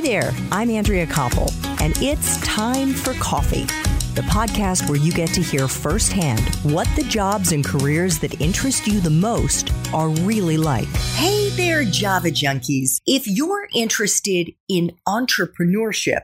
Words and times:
Hi 0.00 0.06
there, 0.06 0.32
I'm 0.50 0.70
Andrea 0.70 1.06
Koppel, 1.06 1.52
and 1.82 1.92
it's 1.98 2.40
time 2.40 2.94
for 2.94 3.12
coffee. 3.20 3.66
The 4.14 4.22
podcast 4.22 4.88
where 4.88 4.98
you 4.98 5.12
get 5.12 5.28
to 5.34 5.42
hear 5.42 5.68
firsthand 5.68 6.40
what 6.62 6.88
the 6.96 7.02
jobs 7.02 7.52
and 7.52 7.62
careers 7.62 8.18
that 8.20 8.40
interest 8.40 8.86
you 8.86 9.00
the 9.00 9.10
most 9.10 9.70
are 9.92 10.08
really 10.08 10.56
like. 10.56 10.88
Hey 11.16 11.50
there, 11.50 11.84
Java 11.84 12.28
junkies. 12.28 13.02
If 13.04 13.28
you're 13.28 13.68
interested 13.74 14.50
in 14.70 14.92
entrepreneurship, 15.06 16.22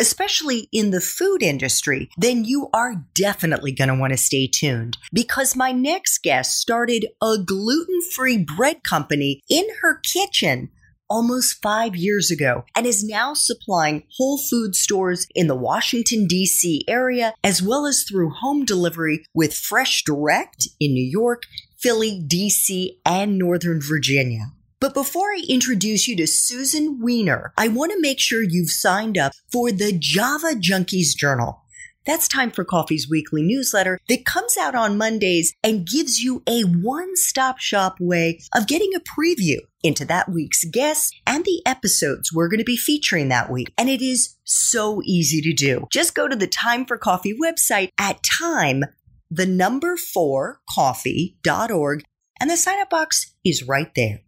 especially 0.00 0.70
in 0.72 0.90
the 0.90 1.02
food 1.02 1.42
industry, 1.42 2.08
then 2.16 2.46
you 2.46 2.70
are 2.72 3.04
definitely 3.14 3.72
going 3.72 3.88
to 3.88 3.94
want 3.94 4.14
to 4.14 4.16
stay 4.16 4.46
tuned 4.46 4.96
because 5.12 5.54
my 5.54 5.70
next 5.70 6.22
guest 6.22 6.58
started 6.58 7.06
a 7.22 7.36
gluten 7.36 8.00
free 8.16 8.38
bread 8.38 8.82
company 8.84 9.42
in 9.50 9.66
her 9.82 10.00
kitchen 10.00 10.70
almost 11.08 11.60
five 11.62 11.96
years 11.96 12.30
ago 12.30 12.64
and 12.76 12.86
is 12.86 13.04
now 13.04 13.34
supplying 13.34 14.04
Whole 14.16 14.38
Food 14.38 14.74
stores 14.74 15.26
in 15.34 15.46
the 15.46 15.54
Washington, 15.54 16.26
D.C. 16.26 16.84
area, 16.88 17.34
as 17.42 17.62
well 17.62 17.86
as 17.86 18.04
through 18.04 18.30
home 18.30 18.64
delivery 18.64 19.24
with 19.34 19.54
Fresh 19.54 20.04
Direct 20.04 20.68
in 20.80 20.92
New 20.92 21.04
York, 21.04 21.42
Philly, 21.76 22.22
D.C., 22.26 23.00
and 23.04 23.38
Northern 23.38 23.80
Virginia. 23.80 24.52
But 24.80 24.94
before 24.94 25.32
I 25.32 25.42
introduce 25.48 26.06
you 26.06 26.14
to 26.16 26.26
Susan 26.26 27.00
Weiner, 27.00 27.52
I 27.58 27.66
want 27.66 27.90
to 27.92 28.00
make 28.00 28.20
sure 28.20 28.42
you've 28.42 28.70
signed 28.70 29.18
up 29.18 29.32
for 29.50 29.72
the 29.72 29.92
Java 29.92 30.54
Junkies 30.54 31.16
Journal. 31.16 31.62
That's 32.08 32.26
Time 32.26 32.50
for 32.50 32.64
Coffee's 32.64 33.06
weekly 33.06 33.42
newsletter 33.42 34.00
that 34.08 34.24
comes 34.24 34.56
out 34.56 34.74
on 34.74 34.96
Mondays 34.96 35.52
and 35.62 35.86
gives 35.86 36.20
you 36.20 36.42
a 36.46 36.62
one 36.62 37.16
stop 37.16 37.58
shop 37.58 37.98
way 38.00 38.40
of 38.56 38.66
getting 38.66 38.92
a 38.94 39.00
preview 39.00 39.58
into 39.82 40.06
that 40.06 40.26
week's 40.26 40.64
guests 40.64 41.10
and 41.26 41.44
the 41.44 41.60
episodes 41.66 42.32
we're 42.32 42.48
going 42.48 42.60
to 42.60 42.64
be 42.64 42.78
featuring 42.78 43.28
that 43.28 43.50
week. 43.50 43.74
And 43.76 43.90
it 43.90 44.00
is 44.00 44.36
so 44.44 45.02
easy 45.04 45.42
to 45.42 45.52
do. 45.52 45.86
Just 45.92 46.14
go 46.14 46.26
to 46.26 46.34
the 46.34 46.46
Time 46.46 46.86
for 46.86 46.96
Coffee 46.96 47.38
website 47.38 47.90
at 47.98 48.22
time, 48.22 48.84
the 49.30 49.44
number 49.44 49.98
four 49.98 50.60
coffee.org, 50.74 52.04
and 52.40 52.48
the 52.48 52.56
sign 52.56 52.80
up 52.80 52.88
box 52.88 53.34
is 53.44 53.68
right 53.68 53.94
there. 53.94 54.20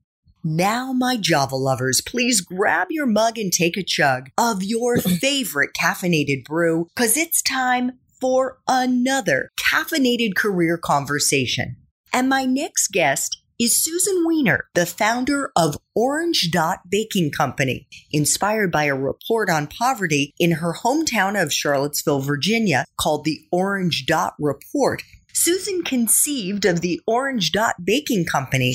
Now, 0.42 0.92
my 0.92 1.18
Java 1.18 1.56
lovers, 1.56 2.00
please 2.00 2.40
grab 2.40 2.88
your 2.90 3.06
mug 3.06 3.36
and 3.38 3.52
take 3.52 3.76
a 3.76 3.82
chug 3.82 4.30
of 4.38 4.62
your 4.62 4.96
favorite 5.20 5.70
caffeinated 5.78 6.44
brew 6.44 6.86
because 6.94 7.16
it's 7.16 7.42
time 7.42 7.98
for 8.20 8.58
another 8.66 9.50
caffeinated 9.58 10.34
career 10.34 10.78
conversation. 10.78 11.76
And 12.12 12.28
my 12.28 12.44
next 12.44 12.88
guest 12.88 13.42
is 13.60 13.78
Susan 13.78 14.24
Weiner, 14.24 14.64
the 14.74 14.86
founder 14.86 15.52
of 15.54 15.76
Orange 15.94 16.50
Dot 16.50 16.78
Baking 16.90 17.30
Company, 17.30 17.86
inspired 18.10 18.72
by 18.72 18.84
a 18.84 18.94
report 18.94 19.50
on 19.50 19.66
poverty 19.66 20.32
in 20.38 20.52
her 20.52 20.72
hometown 20.82 21.40
of 21.40 21.52
Charlottesville, 21.52 22.20
Virginia, 22.20 22.86
called 22.98 23.24
the 23.24 23.40
Orange 23.52 24.06
Dot 24.06 24.32
Report. 24.38 25.02
Susan 25.34 25.82
conceived 25.82 26.64
of 26.64 26.80
the 26.80 27.00
Orange 27.06 27.52
Dot 27.52 27.74
Baking 27.84 28.24
Company 28.24 28.74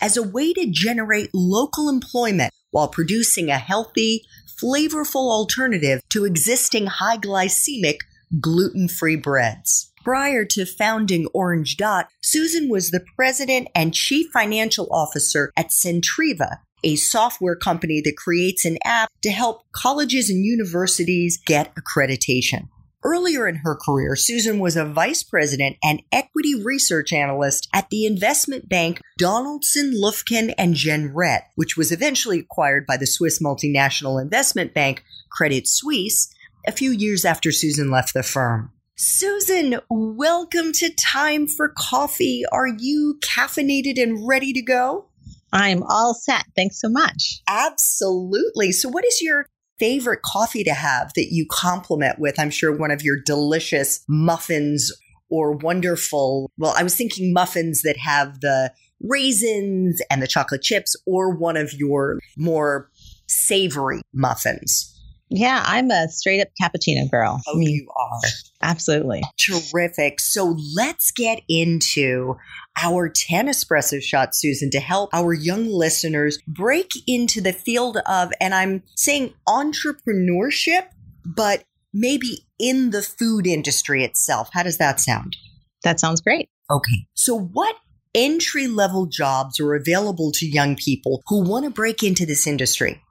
as 0.00 0.16
a 0.16 0.22
way 0.22 0.52
to 0.52 0.70
generate 0.70 1.30
local 1.34 1.88
employment 1.88 2.52
while 2.70 2.88
producing 2.88 3.50
a 3.50 3.58
healthy, 3.58 4.22
flavorful 4.60 5.30
alternative 5.30 6.00
to 6.10 6.24
existing 6.24 6.86
high 6.86 7.18
glycemic 7.18 7.98
gluten 8.40 8.88
free 8.88 9.16
breads. 9.16 9.90
Prior 10.02 10.44
to 10.44 10.66
founding 10.66 11.26
Orange 11.32 11.76
Dot, 11.76 12.08
Susan 12.22 12.68
was 12.68 12.90
the 12.90 13.04
president 13.16 13.68
and 13.74 13.94
chief 13.94 14.26
financial 14.32 14.86
officer 14.90 15.50
at 15.56 15.70
Centriva, 15.70 16.58
a 16.82 16.96
software 16.96 17.56
company 17.56 18.02
that 18.04 18.16
creates 18.16 18.66
an 18.66 18.76
app 18.84 19.08
to 19.22 19.30
help 19.30 19.62
colleges 19.72 20.28
and 20.28 20.44
universities 20.44 21.38
get 21.46 21.74
accreditation. 21.74 22.68
Earlier 23.06 23.46
in 23.46 23.56
her 23.56 23.76
career, 23.76 24.16
Susan 24.16 24.58
was 24.58 24.76
a 24.76 24.84
vice 24.86 25.22
president 25.22 25.76
and 25.84 26.02
equity 26.10 26.54
research 26.54 27.12
analyst 27.12 27.68
at 27.70 27.90
the 27.90 28.06
investment 28.06 28.66
bank 28.66 28.98
Donaldson, 29.18 29.92
Lufkin, 29.92 30.54
and 30.56 30.74
Jenrette, 30.74 31.42
which 31.54 31.76
was 31.76 31.92
eventually 31.92 32.38
acquired 32.38 32.86
by 32.86 32.96
the 32.96 33.06
Swiss 33.06 33.42
multinational 33.42 34.22
investment 34.22 34.72
bank 34.72 35.04
Credit 35.30 35.68
Suisse 35.68 36.34
a 36.66 36.72
few 36.72 36.92
years 36.92 37.26
after 37.26 37.52
Susan 37.52 37.90
left 37.90 38.14
the 38.14 38.22
firm. 38.22 38.72
Susan, 38.96 39.80
welcome 39.90 40.72
to 40.72 40.90
Time 40.94 41.46
for 41.46 41.74
Coffee. 41.76 42.44
Are 42.52 42.68
you 42.68 43.18
caffeinated 43.22 44.02
and 44.02 44.26
ready 44.26 44.54
to 44.54 44.62
go? 44.62 45.10
I'm 45.52 45.82
all 45.82 46.14
set. 46.14 46.46
Thanks 46.56 46.80
so 46.80 46.88
much. 46.88 47.42
Absolutely. 47.48 48.72
So, 48.72 48.88
what 48.88 49.04
is 49.04 49.20
your 49.20 49.46
favorite 49.78 50.22
coffee 50.22 50.64
to 50.64 50.74
have 50.74 51.12
that 51.14 51.28
you 51.30 51.46
complement 51.50 52.18
with, 52.18 52.38
I'm 52.38 52.50
sure, 52.50 52.76
one 52.76 52.90
of 52.90 53.02
your 53.02 53.16
delicious 53.24 54.04
muffins 54.08 54.92
or 55.30 55.52
wonderful, 55.52 56.50
well, 56.58 56.74
I 56.76 56.82
was 56.82 56.94
thinking 56.94 57.32
muffins 57.32 57.82
that 57.82 57.96
have 57.96 58.40
the 58.40 58.72
raisins 59.00 60.00
and 60.10 60.22
the 60.22 60.28
chocolate 60.28 60.62
chips 60.62 60.94
or 61.06 61.34
one 61.34 61.56
of 61.56 61.72
your 61.72 62.20
more 62.36 62.90
savory 63.26 64.02
muffins. 64.12 64.93
Yeah, 65.36 65.64
I'm 65.66 65.90
a 65.90 66.08
straight 66.08 66.40
up 66.40 66.48
cappuccino 66.62 67.10
girl. 67.10 67.40
Oh, 67.48 67.58
you 67.58 67.88
are. 67.96 68.20
Absolutely. 68.62 69.20
Terrific. 69.36 70.20
So 70.20 70.56
let's 70.76 71.10
get 71.10 71.42
into 71.48 72.36
our 72.80 73.08
10 73.08 73.48
espresso 73.48 74.00
shots, 74.00 74.40
Susan, 74.40 74.70
to 74.70 74.78
help 74.78 75.10
our 75.12 75.32
young 75.32 75.66
listeners 75.66 76.38
break 76.46 76.92
into 77.08 77.40
the 77.40 77.52
field 77.52 77.98
of, 78.06 78.32
and 78.40 78.54
I'm 78.54 78.84
saying 78.94 79.34
entrepreneurship, 79.48 80.86
but 81.24 81.64
maybe 81.92 82.46
in 82.60 82.90
the 82.90 83.02
food 83.02 83.44
industry 83.44 84.04
itself. 84.04 84.50
How 84.52 84.62
does 84.62 84.78
that 84.78 85.00
sound? 85.00 85.36
That 85.82 85.98
sounds 85.98 86.20
great. 86.20 86.48
Okay. 86.70 87.06
So, 87.14 87.36
what 87.36 87.74
entry 88.14 88.68
level 88.68 89.06
jobs 89.06 89.58
are 89.58 89.74
available 89.74 90.30
to 90.32 90.46
young 90.46 90.76
people 90.76 91.22
who 91.26 91.42
want 91.42 91.64
to 91.64 91.70
break 91.70 92.04
into 92.04 92.24
this 92.24 92.46
industry? 92.46 93.02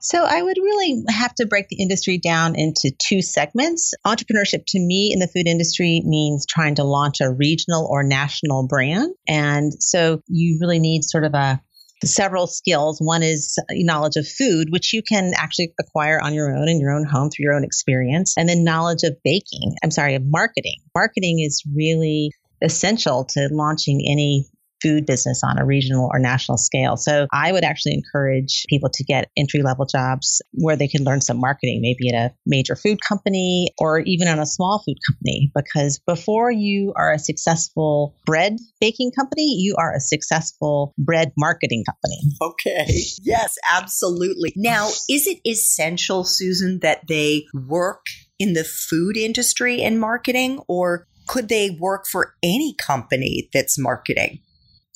So 0.00 0.24
I 0.24 0.42
would 0.42 0.56
really 0.56 1.04
have 1.08 1.34
to 1.36 1.46
break 1.46 1.68
the 1.68 1.80
industry 1.80 2.18
down 2.18 2.54
into 2.56 2.90
two 2.98 3.20
segments. 3.20 3.92
Entrepreneurship 4.06 4.64
to 4.68 4.78
me 4.78 5.10
in 5.12 5.18
the 5.18 5.28
food 5.28 5.46
industry 5.46 6.02
means 6.04 6.46
trying 6.46 6.76
to 6.76 6.84
launch 6.84 7.20
a 7.20 7.30
regional 7.30 7.86
or 7.90 8.02
national 8.02 8.66
brand. 8.66 9.14
And 9.28 9.72
so 9.78 10.22
you 10.26 10.58
really 10.60 10.78
need 10.78 11.04
sort 11.04 11.24
of 11.24 11.34
a 11.34 11.60
several 12.02 12.46
skills. 12.46 12.98
One 12.98 13.22
is 13.22 13.58
knowledge 13.70 14.16
of 14.16 14.26
food, 14.26 14.68
which 14.70 14.94
you 14.94 15.02
can 15.02 15.32
actually 15.36 15.74
acquire 15.78 16.18
on 16.18 16.32
your 16.32 16.56
own 16.56 16.68
in 16.68 16.80
your 16.80 16.92
own 16.92 17.04
home 17.04 17.28
through 17.30 17.44
your 17.44 17.54
own 17.54 17.64
experience. 17.64 18.34
And 18.38 18.48
then 18.48 18.64
knowledge 18.64 19.02
of 19.02 19.16
baking. 19.22 19.74
I'm 19.84 19.90
sorry, 19.90 20.14
of 20.14 20.22
marketing. 20.24 20.78
Marketing 20.94 21.40
is 21.40 21.62
really 21.76 22.30
essential 22.62 23.26
to 23.30 23.48
launching 23.52 24.02
any 24.10 24.46
food 24.82 25.06
business 25.06 25.42
on 25.44 25.58
a 25.58 25.64
regional 25.64 26.08
or 26.12 26.18
national 26.18 26.58
scale. 26.58 26.96
So 26.96 27.26
I 27.32 27.52
would 27.52 27.64
actually 27.64 27.94
encourage 27.94 28.64
people 28.68 28.90
to 28.94 29.04
get 29.04 29.30
entry 29.36 29.62
level 29.62 29.86
jobs 29.86 30.42
where 30.52 30.76
they 30.76 30.88
can 30.88 31.04
learn 31.04 31.20
some 31.20 31.38
marketing, 31.38 31.80
maybe 31.82 32.14
at 32.14 32.30
a 32.30 32.34
major 32.46 32.76
food 32.76 32.98
company 33.06 33.68
or 33.78 34.00
even 34.00 34.28
on 34.28 34.38
a 34.38 34.46
small 34.46 34.82
food 34.84 34.96
company, 35.08 35.50
because 35.54 36.00
before 36.06 36.50
you 36.50 36.92
are 36.96 37.12
a 37.12 37.18
successful 37.18 38.14
bread 38.26 38.56
baking 38.80 39.12
company, 39.12 39.56
you 39.58 39.74
are 39.78 39.94
a 39.94 40.00
successful 40.00 40.94
bread 40.98 41.32
marketing 41.36 41.84
company. 41.84 42.20
Okay. 42.40 42.86
Yes, 43.22 43.56
absolutely. 43.70 44.52
Now, 44.56 44.88
is 45.08 45.26
it 45.26 45.38
essential, 45.46 46.24
Susan, 46.24 46.80
that 46.80 47.06
they 47.08 47.46
work 47.54 48.06
in 48.38 48.54
the 48.54 48.64
food 48.64 49.16
industry 49.16 49.82
in 49.82 49.98
marketing 49.98 50.60
or 50.68 51.06
could 51.26 51.48
they 51.48 51.70
work 51.70 52.06
for 52.06 52.34
any 52.42 52.74
company 52.74 53.48
that's 53.52 53.78
marketing? 53.78 54.40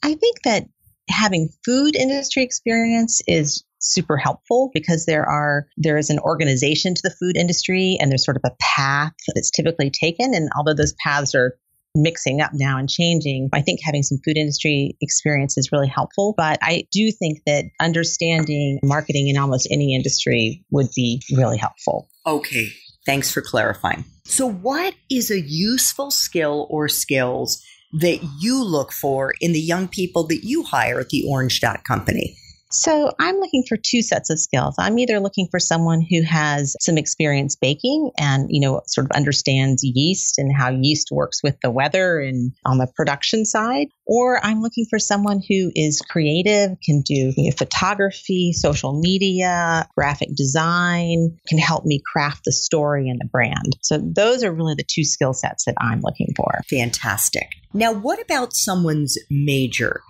I 0.04 0.14
think 0.14 0.42
that 0.44 0.68
having 1.08 1.48
food 1.64 1.96
industry 1.96 2.42
experience 2.42 3.20
is 3.26 3.64
super 3.80 4.16
helpful 4.16 4.70
because 4.72 5.06
there 5.06 5.24
are 5.24 5.66
there 5.76 5.96
is 5.98 6.10
an 6.10 6.18
organization 6.18 6.94
to 6.94 7.00
the 7.02 7.14
food 7.18 7.36
industry 7.36 7.96
and 8.00 8.10
there's 8.10 8.24
sort 8.24 8.36
of 8.36 8.42
a 8.44 8.54
path 8.60 9.12
that's 9.34 9.50
typically 9.50 9.90
taken. 9.90 10.34
And 10.34 10.50
although 10.56 10.74
those 10.74 10.94
paths 11.02 11.34
are 11.34 11.56
mixing 11.96 12.40
up 12.40 12.50
now 12.52 12.76
and 12.76 12.90
changing 12.90 13.48
i 13.52 13.60
think 13.60 13.78
having 13.80 14.02
some 14.02 14.18
food 14.24 14.36
industry 14.36 14.96
experience 15.00 15.56
is 15.56 15.70
really 15.70 15.86
helpful. 15.88 16.34
But 16.36 16.58
i 16.60 16.86
do 16.90 17.10
think 17.10 17.40
that 17.46 17.64
understanding 17.80 18.80
marketing 18.82 19.28
in 19.28 19.38
almost 19.38 19.68
any 19.70 19.94
industry 19.94 20.64
would 20.70 20.88
be 20.94 21.22
really 21.36 21.56
helpful. 21.56 22.08
Okay. 22.26 22.68
Thanks 23.06 23.30
for 23.30 23.42
clarifying. 23.42 24.04
So 24.24 24.50
what 24.50 24.94
is 25.10 25.30
a 25.30 25.40
useful 25.40 26.10
skill 26.10 26.66
or 26.70 26.88
skills 26.88 27.62
that 28.00 28.20
you 28.40 28.62
look 28.62 28.92
for 28.92 29.34
in 29.40 29.52
the 29.52 29.60
young 29.60 29.88
people 29.88 30.24
that 30.28 30.44
you 30.44 30.62
hire 30.62 31.00
at 31.00 31.10
the 31.10 31.24
Orange 31.28 31.60
Dot 31.60 31.84
Company? 31.84 32.36
So 32.74 33.12
I'm 33.20 33.36
looking 33.36 33.62
for 33.68 33.76
two 33.76 34.02
sets 34.02 34.30
of 34.30 34.40
skills. 34.40 34.74
I'm 34.78 34.98
either 34.98 35.20
looking 35.20 35.46
for 35.48 35.60
someone 35.60 36.00
who 36.00 36.22
has 36.24 36.74
some 36.80 36.98
experience 36.98 37.54
baking 37.54 38.10
and, 38.18 38.48
you 38.50 38.60
know, 38.60 38.82
sort 38.86 39.06
of 39.06 39.12
understands 39.12 39.84
yeast 39.84 40.38
and 40.38 40.52
how 40.52 40.70
yeast 40.70 41.10
works 41.12 41.40
with 41.42 41.56
the 41.62 41.70
weather 41.70 42.18
and 42.18 42.52
on 42.66 42.78
the 42.78 42.88
production 42.96 43.44
side, 43.44 43.88
or 44.06 44.44
I'm 44.44 44.60
looking 44.60 44.86
for 44.90 44.98
someone 44.98 45.40
who 45.48 45.70
is 45.76 46.00
creative, 46.00 46.76
can 46.84 47.02
do 47.02 47.32
you 47.36 47.50
know, 47.50 47.56
photography, 47.56 48.52
social 48.52 49.00
media, 49.00 49.86
graphic 49.96 50.34
design, 50.34 51.38
can 51.46 51.58
help 51.58 51.84
me 51.84 52.02
craft 52.12 52.42
the 52.44 52.52
story 52.52 53.08
and 53.08 53.20
the 53.20 53.28
brand. 53.28 53.76
So 53.82 53.98
those 53.98 54.42
are 54.42 54.52
really 54.52 54.74
the 54.74 54.86
two 54.86 55.04
skill 55.04 55.32
sets 55.32 55.66
that 55.66 55.76
I'm 55.78 56.00
looking 56.02 56.34
for. 56.36 56.60
Fantastic. 56.68 57.53
Now, 57.74 57.92
what 57.92 58.22
about 58.22 58.54
someone's 58.54 59.18
major? 59.28 60.00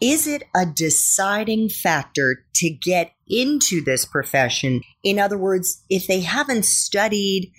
Is 0.00 0.26
it 0.26 0.42
a 0.56 0.66
deciding 0.66 1.68
factor 1.68 2.44
to 2.56 2.68
get 2.68 3.12
into 3.28 3.82
this 3.84 4.04
profession? 4.04 4.80
In 5.04 5.20
other 5.20 5.38
words, 5.38 5.84
if 5.88 6.08
they 6.08 6.20
haven't 6.20 6.64
studied 6.64 7.52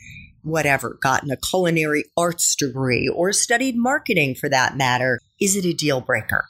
whatever, 0.43 0.97
gotten 1.01 1.31
a 1.31 1.37
culinary 1.37 2.03
arts 2.17 2.55
degree 2.55 3.07
or 3.07 3.31
studied 3.31 3.77
marketing 3.77 4.35
for 4.35 4.49
that 4.49 4.75
matter, 4.75 5.19
is 5.39 5.55
it 5.55 5.63
a 5.63 5.71
deal 5.71 6.01
breaker? 6.01 6.45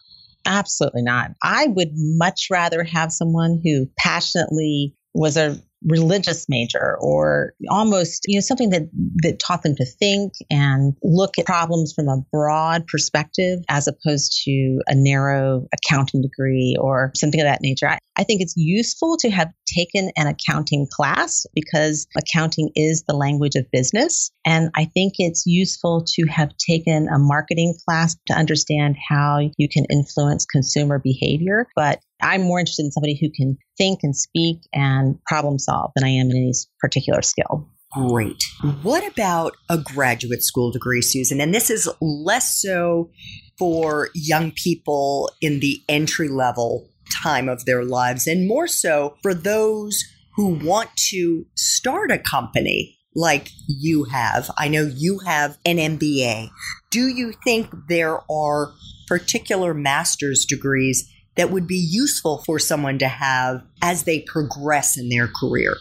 Absolutely 0.46 1.04
not. 1.04 1.32
I 1.44 1.68
would 1.68 1.92
much 1.94 2.48
rather 2.50 2.84
have 2.84 3.14
someone 3.14 3.62
who 3.64 3.88
passionately 3.98 4.96
was 5.14 5.38
a 5.38 5.62
religious 5.86 6.46
major 6.50 6.98
or 7.00 7.54
almost 7.70 8.24
you 8.28 8.38
know 8.38 8.42
something 8.42 8.70
that 8.70 8.84
that 9.22 9.40
taught 9.40 9.64
them 9.64 9.76
to 9.76 9.86
think 9.86 10.34
and 10.50 10.94
look 11.04 11.38
at 11.38 11.46
problems 11.46 11.94
from 11.94 12.08
a 12.08 12.18
broad 12.32 12.86
perspective 12.88 13.60
as 13.70 13.88
opposed 13.88 14.42
to 14.46 14.80
a 14.88 14.96
narrow 14.96 15.68
accounting 15.74 16.22
degree 16.22 16.76
or 16.80 17.12
something 17.16 17.42
of 17.42 17.46
that 17.46 17.62
nature. 17.62 17.88
I, 17.88 18.00
I 18.16 18.24
think 18.24 18.42
it's 18.42 18.54
useful 18.56 19.18
to 19.18 19.30
have 19.30 19.52
taken 19.66 20.12
an 20.16 20.28
accounting 20.28 20.88
class 20.92 21.46
because 21.54 22.08
accounting 22.18 22.70
is 22.76 23.04
the 23.08 23.16
language 23.16 23.56
of 23.56 23.70
business. 23.72 24.32
And 24.46 24.70
i 24.76 24.86
think 24.86 25.14
it's 25.18 25.44
useful 25.46 26.04
to 26.16 26.26
have 26.28 26.52
taken 26.58 27.08
a 27.08 27.18
marketing 27.18 27.76
class 27.86 28.16
to 28.28 28.34
understand 28.34 28.96
how 29.10 29.40
you 29.58 29.68
can 29.70 29.86
influence 29.90 30.46
consumer 30.46 31.00
behavior. 31.00 31.68
But 31.76 32.00
I'm 32.24 32.42
more 32.42 32.60
interested 32.60 32.86
in 32.86 32.92
somebody 32.92 33.18
who 33.20 33.30
can 33.30 33.58
think 33.78 34.00
and 34.04 34.16
speak 34.16 34.58
and 34.74 35.20
problem 35.26 35.60
solve 35.60 35.92
than 35.96 36.06
I 36.06 36.10
am 36.10 36.32
in 36.32 36.38
any 36.38 36.54
particular 36.80 37.22
skill. 37.22 37.70
Great. 37.94 38.44
What 38.82 39.06
about 39.06 39.56
a 39.70 39.78
graduate 39.78 40.44
school 40.44 40.72
degree, 40.72 41.02
Susan? 41.02 41.40
And 41.40 41.54
this 41.54 41.70
is 41.70 41.88
less 42.02 42.60
so 42.60 43.12
for 43.60 44.10
young 44.16 44.52
people 44.52 45.30
in 45.42 45.60
the 45.60 45.82
entry 45.88 46.28
level 46.28 46.90
time 47.24 47.48
of 47.48 47.66
their 47.66 47.84
lives 47.84 48.26
and 48.26 48.48
more 48.48 48.68
so 48.68 49.16
for 49.22 49.34
those 49.34 50.04
who 50.36 50.60
want 50.66 50.90
to 50.96 51.46
start 51.56 52.10
a 52.10 52.18
company 52.18 52.98
like 53.16 53.50
you 53.68 54.06
have. 54.06 54.50
I 54.58 54.68
know 54.68 54.90
you 54.92 55.20
have 55.20 55.58
an 55.66 55.78
MBA. 55.78 56.50
Do 56.90 57.08
you 57.08 57.34
think 57.44 57.70
there 57.88 58.20
are 58.32 58.74
particular 59.08 59.76
master's 59.76 60.46
degrees 60.46 61.08
that 61.36 61.52
would 61.52 61.68
be 61.68 61.88
useful 61.90 62.44
for 62.46 62.60
someone 62.60 63.00
to 63.00 63.08
have 63.08 63.62
as 63.82 64.04
they 64.04 64.20
progress 64.20 64.98
in 64.98 65.10
their 65.10 65.28
career? 65.28 65.76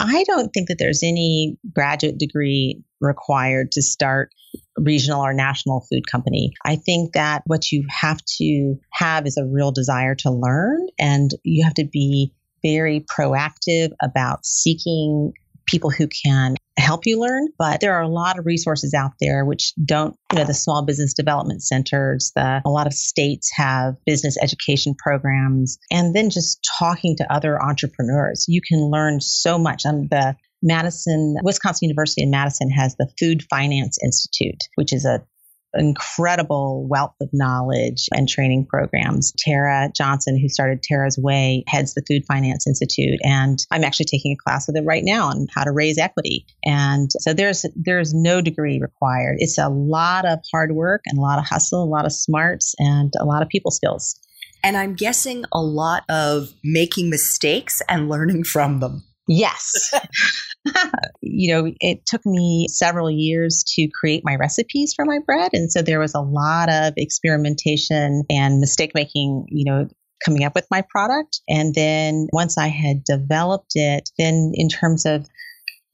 I 0.00 0.24
don't 0.24 0.50
think 0.50 0.68
that 0.68 0.76
there's 0.78 1.02
any 1.02 1.56
graduate 1.72 2.18
degree 2.18 2.82
required 3.00 3.72
to 3.72 3.82
start 3.82 4.30
a 4.78 4.82
regional 4.82 5.24
or 5.24 5.32
national 5.32 5.86
food 5.90 6.06
company. 6.10 6.52
I 6.64 6.76
think 6.76 7.12
that 7.12 7.42
what 7.46 7.70
you 7.70 7.84
have 7.88 8.20
to 8.38 8.76
have 8.92 9.26
is 9.26 9.36
a 9.36 9.46
real 9.46 9.72
desire 9.72 10.14
to 10.16 10.30
learn 10.30 10.86
and 10.98 11.30
you 11.42 11.64
have 11.64 11.74
to 11.74 11.84
be 11.84 12.32
very 12.62 13.00
proactive 13.00 13.90
about 14.02 14.44
seeking 14.46 15.32
people 15.66 15.90
who 15.90 16.08
can 16.08 16.56
help 16.78 17.06
you 17.06 17.20
learn. 17.20 17.48
But 17.58 17.80
there 17.80 17.94
are 17.94 18.02
a 18.02 18.08
lot 18.08 18.38
of 18.38 18.46
resources 18.46 18.94
out 18.94 19.12
there 19.20 19.44
which 19.44 19.72
don't, 19.84 20.16
you 20.32 20.38
know, 20.38 20.44
the 20.44 20.54
small 20.54 20.84
business 20.84 21.14
development 21.14 21.62
centers, 21.62 22.32
the, 22.34 22.62
a 22.64 22.70
lot 22.70 22.86
of 22.86 22.92
states 22.92 23.50
have 23.54 23.94
business 24.06 24.36
education 24.42 24.94
programs, 24.96 25.78
and 25.90 26.14
then 26.14 26.30
just 26.30 26.66
talking 26.78 27.16
to 27.18 27.32
other 27.32 27.62
entrepreneurs. 27.62 28.46
You 28.48 28.60
can 28.66 28.90
learn 28.90 29.20
so 29.20 29.58
much. 29.58 29.86
Um, 29.86 30.08
the 30.10 30.36
Madison, 30.62 31.36
Wisconsin 31.42 31.88
University 31.88 32.22
in 32.22 32.30
Madison 32.30 32.70
has 32.70 32.96
the 32.96 33.08
Food 33.20 33.44
Finance 33.50 33.98
Institute, 34.02 34.62
which 34.76 34.92
is 34.92 35.04
a 35.04 35.22
incredible 35.76 36.86
wealth 36.88 37.14
of 37.20 37.28
knowledge 37.32 38.08
and 38.12 38.28
training 38.28 38.66
programs. 38.68 39.32
Tera 39.38 39.90
Johnson, 39.94 40.38
who 40.38 40.48
started 40.48 40.82
tera's 40.82 41.18
whey, 41.18 41.64
heads 41.66 41.94
the 41.94 42.04
Food 42.08 42.24
Finance 42.26 42.66
Institute, 42.66 43.18
and 43.22 43.58
I'm 43.70 43.84
actually 43.84 44.06
taking 44.06 44.32
a 44.32 44.42
class 44.42 44.66
with 44.66 44.76
it 44.76 44.84
right 44.84 45.02
now 45.04 45.28
on 45.28 45.46
how 45.54 45.64
to 45.64 45.72
raise 45.72 45.98
equity. 45.98 46.46
And 46.64 47.10
so 47.20 47.32
there's 47.32 47.64
there's 47.76 48.14
no 48.14 48.40
degree 48.40 48.78
required. 48.80 49.36
It's 49.38 49.58
a 49.58 49.68
lot 49.68 50.24
of 50.24 50.38
hard 50.52 50.72
work 50.72 51.02
and 51.06 51.18
a 51.18 51.22
lot 51.22 51.38
of 51.38 51.46
hustle, 51.46 51.82
a 51.82 51.84
lot 51.84 52.06
of 52.06 52.12
smarts, 52.12 52.74
and 52.78 53.12
a 53.18 53.24
lot 53.24 53.42
of 53.42 53.48
people 53.48 53.70
skills. 53.70 54.18
And 54.62 54.78
I'm 54.78 54.94
guessing 54.94 55.44
a 55.52 55.60
lot 55.60 56.04
of 56.08 56.48
making 56.64 57.10
mistakes 57.10 57.82
and 57.88 58.08
learning 58.08 58.44
from 58.44 58.80
them. 58.80 59.04
Yes. 59.28 59.92
you 61.20 61.52
know, 61.52 61.72
it 61.80 62.06
took 62.06 62.24
me 62.24 62.66
several 62.68 63.10
years 63.10 63.64
to 63.74 63.88
create 63.88 64.22
my 64.24 64.36
recipes 64.36 64.94
for 64.94 65.04
my 65.04 65.18
bread. 65.24 65.50
And 65.52 65.70
so 65.70 65.82
there 65.82 66.00
was 66.00 66.14
a 66.14 66.20
lot 66.20 66.70
of 66.70 66.94
experimentation 66.96 68.24
and 68.30 68.60
mistake 68.60 68.92
making, 68.94 69.46
you 69.48 69.64
know, 69.70 69.88
coming 70.24 70.44
up 70.44 70.54
with 70.54 70.66
my 70.70 70.82
product. 70.88 71.40
And 71.48 71.74
then 71.74 72.28
once 72.32 72.56
I 72.56 72.68
had 72.68 73.04
developed 73.04 73.72
it, 73.74 74.08
then 74.18 74.52
in 74.54 74.68
terms 74.68 75.04
of 75.04 75.26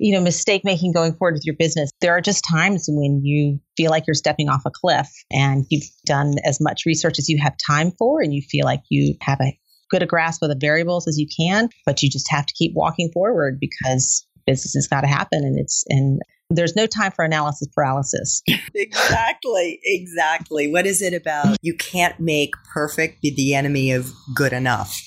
you 0.00 0.14
know, 0.14 0.20
mistake 0.22 0.64
making 0.64 0.92
going 0.92 1.12
forward 1.12 1.34
with 1.34 1.44
your 1.44 1.54
business. 1.56 1.90
There 2.00 2.12
are 2.12 2.22
just 2.22 2.42
times 2.50 2.86
when 2.88 3.20
you 3.22 3.60
feel 3.76 3.90
like 3.90 4.06
you're 4.06 4.14
stepping 4.14 4.48
off 4.48 4.62
a 4.64 4.70
cliff 4.70 5.08
and 5.30 5.66
you've 5.68 5.90
done 6.06 6.36
as 6.42 6.58
much 6.58 6.86
research 6.86 7.18
as 7.18 7.28
you 7.28 7.38
have 7.42 7.54
time 7.58 7.92
for, 7.98 8.22
and 8.22 8.32
you 8.32 8.40
feel 8.40 8.64
like 8.64 8.80
you 8.88 9.14
have 9.20 9.38
a 9.42 9.52
good 9.90 10.02
a 10.02 10.06
grasp 10.06 10.42
of 10.42 10.48
the 10.48 10.56
variables 10.58 11.06
as 11.06 11.18
you 11.18 11.26
can, 11.38 11.68
but 11.84 12.02
you 12.02 12.08
just 12.08 12.30
have 12.30 12.46
to 12.46 12.54
keep 12.54 12.72
walking 12.74 13.10
forward 13.12 13.58
because 13.60 14.26
business 14.46 14.74
has 14.74 14.86
got 14.88 15.02
to 15.02 15.06
happen 15.06 15.44
and 15.44 15.58
it's 15.58 15.84
and 15.88 16.20
there's 16.50 16.74
no 16.74 16.86
time 16.86 17.12
for 17.12 17.24
analysis 17.24 17.68
paralysis. 17.74 18.42
exactly. 18.74 19.80
Exactly. 19.84 20.70
What 20.70 20.86
is 20.86 21.00
it 21.00 21.14
about? 21.14 21.56
You 21.62 21.74
can't 21.74 22.18
make 22.18 22.54
perfect 22.74 23.22
be 23.22 23.32
the 23.34 23.54
enemy 23.54 23.92
of 23.92 24.12
good 24.34 24.52
enough. 24.52 25.00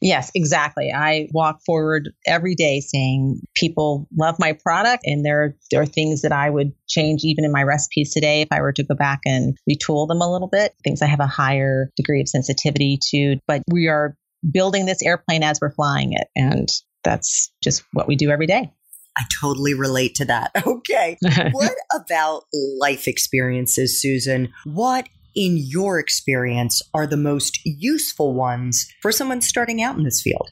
Yes, 0.00 0.30
exactly. 0.34 0.92
I 0.92 1.28
walk 1.32 1.60
forward 1.64 2.10
every 2.26 2.54
day 2.54 2.80
saying 2.80 3.40
people 3.54 4.06
love 4.16 4.36
my 4.38 4.52
product 4.52 5.04
and 5.06 5.24
there, 5.24 5.56
there 5.70 5.80
are 5.80 5.86
things 5.86 6.22
that 6.22 6.32
I 6.32 6.50
would 6.50 6.72
change 6.86 7.22
even 7.24 7.44
in 7.44 7.52
my 7.52 7.62
recipes 7.62 8.12
today 8.12 8.42
if 8.42 8.48
I 8.50 8.60
were 8.60 8.72
to 8.72 8.84
go 8.84 8.94
back 8.94 9.20
and 9.24 9.56
retool 9.68 10.06
them 10.06 10.20
a 10.20 10.30
little 10.30 10.48
bit, 10.48 10.74
things 10.84 11.00
I 11.00 11.06
have 11.06 11.20
a 11.20 11.26
higher 11.26 11.90
degree 11.96 12.20
of 12.20 12.28
sensitivity 12.28 12.98
to. 13.10 13.38
But 13.46 13.62
we 13.70 13.88
are 13.88 14.16
building 14.48 14.86
this 14.86 15.02
airplane 15.02 15.42
as 15.42 15.60
we're 15.60 15.72
flying 15.72 16.12
it. 16.12 16.28
And 16.36 16.68
that's 17.06 17.52
just 17.62 17.84
what 17.92 18.08
we 18.08 18.16
do 18.16 18.30
every 18.30 18.46
day. 18.46 18.72
I 19.16 19.22
totally 19.40 19.72
relate 19.72 20.14
to 20.16 20.24
that. 20.26 20.50
Okay. 20.66 21.16
what 21.52 21.74
about 21.94 22.44
life 22.52 23.08
experiences, 23.08 24.00
Susan? 24.00 24.52
What 24.64 25.08
in 25.34 25.56
your 25.56 25.98
experience 25.98 26.80
are 26.94 27.06
the 27.06 27.16
most 27.16 27.58
useful 27.64 28.34
ones 28.34 28.88
for 29.02 29.10
someone 29.10 29.40
starting 29.40 29.82
out 29.82 29.96
in 29.96 30.04
this 30.04 30.22
field? 30.22 30.50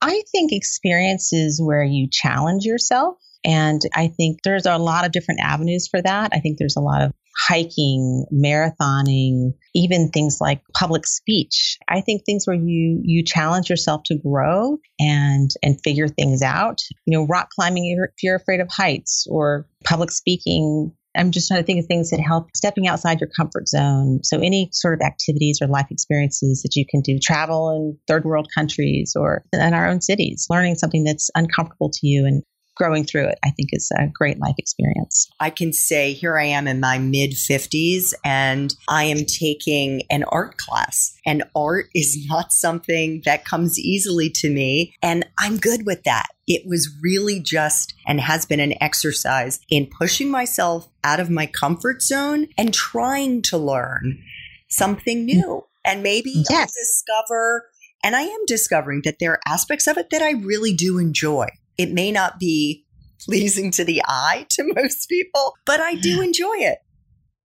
I 0.00 0.22
think 0.32 0.52
experiences 0.52 1.60
where 1.62 1.82
you 1.82 2.08
challenge 2.10 2.64
yourself. 2.64 3.16
And 3.44 3.80
I 3.94 4.08
think 4.08 4.40
there's 4.44 4.66
a 4.66 4.78
lot 4.78 5.04
of 5.04 5.12
different 5.12 5.40
avenues 5.40 5.88
for 5.88 6.00
that. 6.02 6.30
I 6.32 6.40
think 6.40 6.58
there's 6.58 6.76
a 6.76 6.80
lot 6.80 7.02
of 7.02 7.12
hiking, 7.48 8.26
marathoning, 8.32 9.52
even 9.74 10.10
things 10.10 10.38
like 10.40 10.62
public 10.74 11.06
speech. 11.06 11.78
I 11.88 12.00
think 12.00 12.22
things 12.24 12.46
where 12.46 12.56
you 12.56 13.00
you 13.04 13.24
challenge 13.24 13.70
yourself 13.70 14.02
to 14.06 14.16
grow 14.18 14.78
and 14.98 15.50
and 15.62 15.80
figure 15.82 16.08
things 16.08 16.42
out. 16.42 16.80
You 17.06 17.18
know, 17.18 17.26
rock 17.26 17.50
climbing 17.50 17.86
if 17.86 18.22
you're 18.22 18.36
afraid 18.36 18.60
of 18.60 18.68
heights 18.70 19.26
or 19.30 19.66
public 19.84 20.10
speaking 20.10 20.92
I'm 21.16 21.32
just 21.32 21.48
trying 21.48 21.60
to 21.60 21.66
think 21.66 21.80
of 21.80 21.86
things 21.86 22.10
that 22.10 22.20
help 22.20 22.48
stepping 22.54 22.86
outside 22.86 23.20
your 23.20 23.30
comfort 23.36 23.68
zone. 23.68 24.20
So 24.22 24.38
any 24.38 24.68
sort 24.72 24.94
of 24.94 25.00
activities 25.00 25.58
or 25.60 25.66
life 25.66 25.88
experiences 25.90 26.62
that 26.62 26.76
you 26.76 26.84
can 26.88 27.00
do, 27.00 27.18
travel 27.18 27.70
in 27.70 27.98
third 28.06 28.24
world 28.24 28.48
countries 28.54 29.14
or 29.18 29.44
in 29.52 29.74
our 29.74 29.88
own 29.88 30.00
cities, 30.00 30.46
learning 30.48 30.76
something 30.76 31.04
that's 31.04 31.30
uncomfortable 31.34 31.90
to 31.90 32.06
you 32.06 32.26
and 32.26 32.42
growing 32.80 33.04
through 33.04 33.26
it, 33.26 33.38
I 33.44 33.50
think 33.50 33.68
is 33.72 33.92
a 33.98 34.06
great 34.06 34.38
life 34.38 34.54
experience. 34.56 35.28
I 35.38 35.50
can 35.50 35.74
say 35.74 36.14
here 36.14 36.38
I 36.38 36.46
am 36.46 36.66
in 36.66 36.80
my 36.80 36.98
mid 36.98 37.32
50s 37.32 38.14
and 38.24 38.74
I 38.88 39.04
am 39.04 39.26
taking 39.26 40.02
an 40.08 40.24
art 40.24 40.56
class. 40.56 41.14
And 41.26 41.44
art 41.54 41.90
is 41.94 42.26
not 42.26 42.54
something 42.54 43.20
that 43.26 43.44
comes 43.44 43.78
easily 43.78 44.30
to 44.36 44.48
me. 44.48 44.94
And 45.02 45.26
I'm 45.38 45.58
good 45.58 45.84
with 45.84 46.04
that. 46.04 46.28
It 46.46 46.62
was 46.66 46.88
really 47.02 47.38
just 47.38 47.92
and 48.06 48.18
has 48.18 48.46
been 48.46 48.60
an 48.60 48.82
exercise 48.82 49.60
in 49.68 49.86
pushing 49.98 50.30
myself 50.30 50.88
out 51.04 51.20
of 51.20 51.28
my 51.28 51.44
comfort 51.44 52.00
zone 52.00 52.48
and 52.56 52.72
trying 52.72 53.42
to 53.42 53.58
learn 53.58 54.22
something 54.70 55.26
new. 55.26 55.66
And 55.84 56.02
maybe 56.02 56.44
yes. 56.48 56.72
discover 56.72 57.66
And 58.02 58.16
I 58.16 58.22
am 58.22 58.46
discovering 58.46 59.02
that 59.04 59.18
there 59.20 59.32
are 59.32 59.40
aspects 59.46 59.86
of 59.86 59.98
it 59.98 60.08
that 60.10 60.22
I 60.22 60.30
really 60.30 60.72
do 60.72 60.96
enjoy. 60.96 61.48
It 61.78 61.92
may 61.92 62.12
not 62.12 62.38
be 62.38 62.84
pleasing 63.24 63.70
to 63.72 63.84
the 63.84 64.02
eye 64.06 64.46
to 64.50 64.64
most 64.74 65.08
people, 65.08 65.54
but 65.66 65.80
I 65.80 65.94
do 65.94 66.20
enjoy 66.22 66.56
it. 66.56 66.78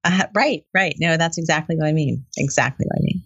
Uh, 0.04 0.26
right, 0.36 0.64
right. 0.74 0.96
No, 1.00 1.18
that's 1.18 1.38
exactly 1.38 1.76
what 1.76 1.88
I 1.88 1.92
mean. 1.92 2.26
Exactly 2.38 2.86
what 2.88 3.00
I 3.00 3.02
mean. 3.02 3.24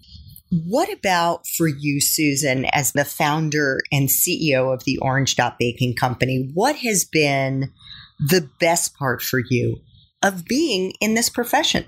What 0.67 0.91
about 0.91 1.45
for 1.45 1.67
you, 1.67 2.01
Susan, 2.01 2.65
as 2.71 2.93
the 2.93 3.05
founder 3.05 3.81
and 3.91 4.07
CEO 4.07 4.73
of 4.73 4.83
the 4.83 4.97
Orange 4.99 5.35
Dot 5.35 5.57
Baking 5.59 5.95
Company? 5.95 6.49
What 6.53 6.77
has 6.77 7.05
been 7.05 7.71
the 8.19 8.49
best 8.59 8.95
part 8.95 9.21
for 9.21 9.41
you 9.49 9.77
of 10.23 10.45
being 10.45 10.93
in 11.01 11.13
this 11.13 11.29
profession? 11.29 11.85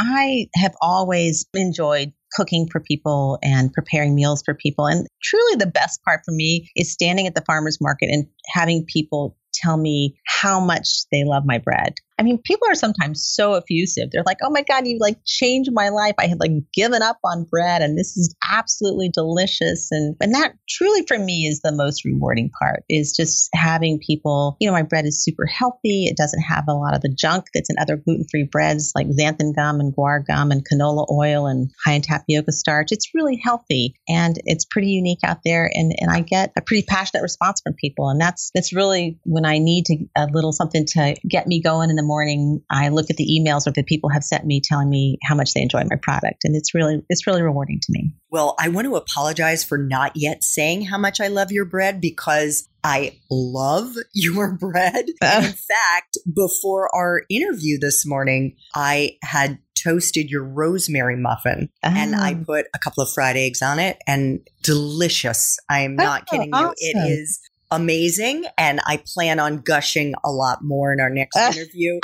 I 0.00 0.48
have 0.56 0.74
always 0.80 1.46
enjoyed 1.54 2.12
cooking 2.34 2.68
for 2.70 2.80
people 2.80 3.38
and 3.42 3.72
preparing 3.72 4.14
meals 4.14 4.42
for 4.44 4.54
people. 4.54 4.86
And 4.86 5.06
truly, 5.22 5.56
the 5.56 5.66
best 5.66 6.02
part 6.04 6.20
for 6.24 6.32
me 6.32 6.70
is 6.76 6.92
standing 6.92 7.26
at 7.26 7.34
the 7.34 7.44
farmer's 7.46 7.80
market 7.80 8.08
and 8.10 8.26
having 8.54 8.84
people 8.86 9.36
tell 9.52 9.76
me 9.76 10.18
how 10.26 10.60
much 10.60 10.88
they 11.10 11.24
love 11.24 11.44
my 11.44 11.58
bread. 11.58 11.94
I 12.18 12.22
mean, 12.22 12.38
people 12.44 12.68
are 12.70 12.74
sometimes 12.74 13.24
so 13.24 13.54
effusive. 13.54 14.10
They're 14.10 14.22
like, 14.26 14.38
oh 14.42 14.50
my 14.50 14.62
God, 14.62 14.86
you 14.86 14.98
like 15.00 15.18
changed 15.24 15.70
my 15.72 15.88
life. 15.88 16.14
I 16.18 16.26
had 16.26 16.40
like 16.40 16.52
given 16.74 17.02
up 17.02 17.18
on 17.24 17.44
bread 17.44 17.82
and 17.82 17.98
this 17.98 18.16
is 18.16 18.34
absolutely 18.50 19.08
delicious. 19.08 19.88
And, 19.90 20.16
and 20.20 20.34
that 20.34 20.54
truly 20.68 21.04
for 21.06 21.18
me 21.18 21.46
is 21.46 21.60
the 21.60 21.72
most 21.72 22.04
rewarding 22.04 22.50
part 22.58 22.84
is 22.88 23.12
just 23.16 23.48
having 23.54 23.98
people, 23.98 24.56
you 24.60 24.66
know, 24.66 24.72
my 24.72 24.82
bread 24.82 25.06
is 25.06 25.22
super 25.22 25.46
healthy. 25.46 26.04
It 26.04 26.16
doesn't 26.16 26.42
have 26.42 26.64
a 26.68 26.74
lot 26.74 26.94
of 26.94 27.00
the 27.00 27.14
junk 27.14 27.46
that's 27.54 27.70
in 27.70 27.76
other 27.80 27.96
gluten 27.96 28.26
free 28.30 28.48
breads 28.50 28.92
like 28.94 29.08
xanthan 29.08 29.54
gum 29.54 29.80
and 29.80 29.94
guar 29.94 30.24
gum 30.24 30.50
and 30.50 30.64
canola 30.68 31.10
oil 31.10 31.46
and 31.46 31.70
high 31.84 31.94
in 31.94 32.02
tapioca 32.02 32.52
starch. 32.52 32.88
It's 32.90 33.10
really 33.14 33.40
healthy 33.42 33.94
and 34.08 34.36
it's 34.44 34.64
pretty 34.64 34.88
unique 34.88 35.20
out 35.24 35.38
there. 35.44 35.70
And, 35.72 35.92
and 35.98 36.10
I 36.10 36.20
get 36.20 36.52
a 36.56 36.62
pretty 36.62 36.84
passionate 36.88 37.22
response 37.22 37.60
from 37.62 37.74
people. 37.74 38.10
And 38.10 38.20
that's, 38.20 38.50
that's 38.54 38.72
really 38.72 39.18
when 39.24 39.44
I 39.44 39.58
need 39.58 39.86
to 39.86 39.96
a 40.16 40.26
little 40.26 40.52
something 40.52 40.84
to 40.86 41.16
get 41.28 41.46
me 41.46 41.62
going 41.62 41.90
in 41.90 41.96
the 41.96 42.01
morning, 42.02 42.62
I 42.70 42.88
look 42.88 43.10
at 43.10 43.16
the 43.16 43.26
emails 43.26 43.64
that 43.64 43.86
people 43.86 44.10
have 44.10 44.24
sent 44.24 44.44
me 44.44 44.60
telling 44.62 44.88
me 44.88 45.18
how 45.22 45.34
much 45.34 45.52
they 45.54 45.62
enjoy 45.62 45.82
my 45.84 45.96
product, 45.96 46.44
and 46.44 46.54
it's 46.54 46.74
really 46.74 47.02
it's 47.08 47.26
really 47.26 47.42
rewarding 47.42 47.80
to 47.80 47.86
me. 47.90 48.14
Well, 48.30 48.54
I 48.58 48.68
want 48.68 48.86
to 48.86 48.96
apologize 48.96 49.64
for 49.64 49.78
not 49.78 50.12
yet 50.14 50.42
saying 50.42 50.82
how 50.82 50.98
much 50.98 51.20
I 51.20 51.28
love 51.28 51.52
your 51.52 51.64
bread 51.64 52.00
because 52.00 52.68
I 52.84 53.18
love 53.30 53.94
your 54.14 54.52
bread. 54.52 55.06
in 55.22 55.42
fact, 55.42 56.18
before 56.34 56.94
our 56.94 57.22
interview 57.28 57.78
this 57.78 58.06
morning, 58.06 58.56
I 58.74 59.18
had 59.22 59.58
toasted 59.82 60.30
your 60.30 60.44
rosemary 60.44 61.16
muffin 61.16 61.68
oh. 61.82 61.88
and 61.88 62.14
I 62.14 62.34
oh. 62.34 62.44
put 62.44 62.66
a 62.74 62.78
couple 62.78 63.02
of 63.02 63.12
fried 63.12 63.36
eggs 63.36 63.62
on 63.62 63.78
it 63.78 63.98
and 64.06 64.40
delicious. 64.62 65.58
I 65.68 65.80
am 65.80 65.96
not 65.96 66.22
oh, 66.22 66.30
kidding 66.30 66.54
awesome. 66.54 66.74
you. 66.78 66.92
It 66.94 67.08
is 67.10 67.40
amazing. 67.72 68.44
And 68.56 68.80
I 68.86 69.02
plan 69.04 69.40
on 69.40 69.58
gushing 69.58 70.14
a 70.24 70.30
lot 70.30 70.58
more 70.62 70.92
in 70.92 71.00
our 71.00 71.10
next 71.10 71.36
interview. 71.56 71.98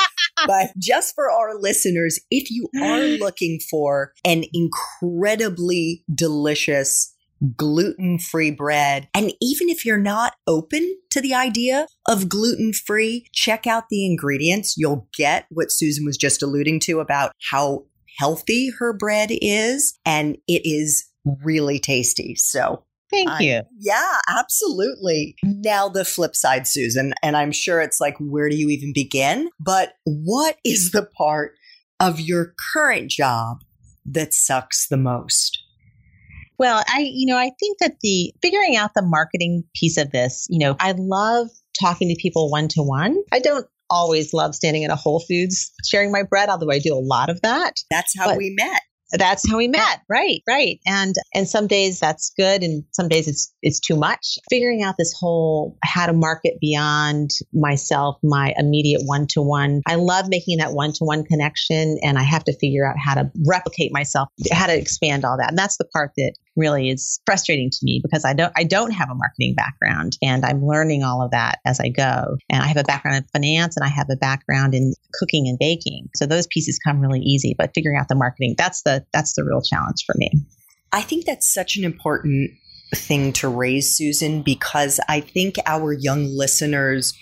but 0.47 0.71
just 0.79 1.15
for 1.15 1.31
our 1.31 1.55
listeners, 1.61 2.19
if 2.31 2.51
you 2.51 2.69
are 2.83 3.01
looking 3.21 3.61
for 3.71 4.13
an 4.25 4.45
incredibly 4.53 6.05
delicious 6.13 7.15
gluten 7.57 8.19
free 8.19 8.51
bread. 8.51 9.09
And 9.15 9.33
even 9.41 9.69
if 9.69 9.85
you're 9.85 9.97
not 9.97 10.35
open 10.49 10.97
to 11.11 11.21
the 11.21 11.35
idea 11.35 11.87
of 12.09 12.29
gluten 12.29 12.73
free, 12.73 13.29
check 13.33 13.65
out 13.65 13.85
the 13.91 14.05
ingredients. 14.05 14.75
You'll 14.77 15.09
get 15.17 15.47
what 15.51 15.71
Susan 15.71 16.05
was 16.05 16.17
just 16.17 16.43
alluding 16.43 16.81
to 16.81 16.99
about 16.99 17.33
how 17.51 17.85
healthy 18.19 18.71
her 18.79 18.93
bread 18.93 19.29
is. 19.31 19.97
And 20.05 20.37
it 20.49 20.63
is 20.65 21.09
really 21.45 21.79
tasty. 21.79 22.35
So 22.35 22.85
Thank 23.11 23.41
you. 23.41 23.63
yeah, 23.79 24.19
absolutely. 24.29 25.35
Now, 25.43 25.89
the 25.89 26.05
flip 26.05 26.37
side, 26.37 26.67
Susan, 26.67 27.15
and 27.23 27.37
I'm 27.37 27.53
sure 27.53 27.81
it's 27.81 28.01
like, 28.01 28.17
where 28.19 28.49
do 28.49 28.57
you 28.57 28.69
even 28.69 28.93
begin? 28.93 29.49
But 29.59 29.95
what 30.05 30.57
is 30.65 30.91
the 30.91 31.09
part 31.17 31.53
of 32.01 32.21
your 32.21 32.55
current 32.73 33.11
job 33.11 33.59
that 34.05 34.35
sucks 34.35 34.89
the 34.89 34.97
most? 34.97 35.59
Well, 36.59 36.83
I, 36.89 37.09
you 37.11 37.27
know, 37.27 37.39
I 37.39 37.51
think 37.61 37.79
that 37.79 37.97
the 38.03 38.33
figuring 38.43 38.77
out 38.77 38.91
the 38.95 39.03
marketing 39.03 39.65
piece 39.75 39.97
of 39.97 40.11
this, 40.11 40.47
you 40.51 40.59
know, 40.59 40.77
I 40.81 40.93
love 40.97 41.49
talking 41.81 42.09
to 42.09 42.17
people 42.21 42.51
one 42.51 42.69
to 42.69 42.83
one. 42.83 43.17
I 43.33 43.39
don't 43.39 43.67
always 43.91 44.35
love 44.35 44.55
standing 44.55 44.83
in 44.83 44.91
a 44.91 44.97
Whole 44.97 45.21
Foods 45.21 45.73
sharing 45.87 46.13
my 46.13 46.25
bread, 46.25 46.49
although 46.49 46.71
I 46.71 46.79
do 46.79 46.95
a 46.95 47.01
lot 47.01 47.31
of 47.31 47.41
that. 47.43 47.75
That's 47.91 48.13
how 48.19 48.27
but, 48.27 48.37
we 48.37 48.55
met 48.59 48.83
that's 49.13 49.49
how 49.49 49.57
we 49.57 49.69
met. 49.69 50.03
Right 50.09 50.43
right. 50.47 50.81
And 50.87 51.15
and 51.35 51.49
some 51.49 51.67
days 51.67 52.01
that's 52.01 52.33
good 52.37 52.63
and 52.63 52.85
some 52.93 53.09
days 53.09 53.29
it's 53.29 53.55
it's 53.63 53.81
too 53.81 53.97
much. 53.97 54.39
Figuring 54.51 54.83
out 54.83 54.97
this 54.99 55.15
whole 55.19 55.77
how 55.85 56.07
to 56.07 56.13
market 56.13 56.55
beyond 56.61 57.31
myself 57.53 58.17
my 58.23 58.55
immediate 58.59 59.03
one-to-one. 59.05 59.83
I 59.87 59.97
love 59.97 60.29
making 60.29 60.59
that 60.59 60.73
one-to-one 60.73 61.25
connection 61.25 61.99
and 62.03 62.19
i 62.19 62.23
have 62.23 62.45
to 62.45 62.57
figure 62.59 62.87
out 62.87 62.97
how 62.99 63.15
to 63.15 63.31
replicate 63.47 63.93
myself 63.93 64.29
how 64.53 64.67
to 64.67 64.77
expand 64.77 65.25
all 65.25 65.37
that. 65.39 65.51
And 65.51 65.59
that's 65.59 65.77
the 65.77 65.85
part 65.85 66.13
that 66.17 66.35
really 66.59 66.91
is 66.91 67.21
frustrating 67.25 67.71
to 67.71 67.79
me 67.83 68.01
because 68.03 68.25
I 68.25 68.35
don't 68.35 68.53
I 68.57 68.65
don't 68.65 68.91
have 68.91 69.09
a 69.11 69.15
marketing 69.15 69.55
background 69.55 70.19
and 70.23 70.45
I'm 70.45 70.65
learning 70.65 71.05
all 71.05 71.23
of 71.23 71.31
that 71.31 71.61
as 71.65 71.81
I 71.81 71.89
go. 71.89 72.37
And 72.51 72.63
I 72.63 72.67
have 72.67 72.77
a 72.77 72.83
background 72.83 73.17
in 73.17 73.25
finance 73.33 73.77
and 73.77 73.85
I 73.85 73.89
have 73.89 74.09
a 74.11 74.17
background 74.17 74.75
in 74.75 74.95
cooking 75.15 75.49
and 75.49 75.59
baking. 75.59 76.09
So 76.17 76.27
those 76.27 76.47
pieces 76.49 76.79
come 76.85 77.01
really 77.01 77.21
easy, 77.21 77.55
but 77.57 77.71
figuring 77.75 77.97
out 77.97 78.09
the 78.09 78.15
marketing 78.15 78.57
that's 78.59 78.83
the 78.83 79.07
that's 79.13 79.35
the 79.35 79.45
real 79.45 79.63
challenge 79.63 80.05
for 80.05 80.15
me. 80.19 80.31
I 80.93 81.03
think 81.03 81.25
that's 81.25 81.53
such 81.53 81.77
an 81.77 81.85
important 81.85 82.51
thing 82.95 83.33
to 83.35 83.49
raise 83.49 83.97
Susan 83.97 84.43
because 84.43 84.99
I 85.09 85.21
think 85.21 85.57
our 85.67 85.93
young 85.93 86.25
listeners 86.25 87.13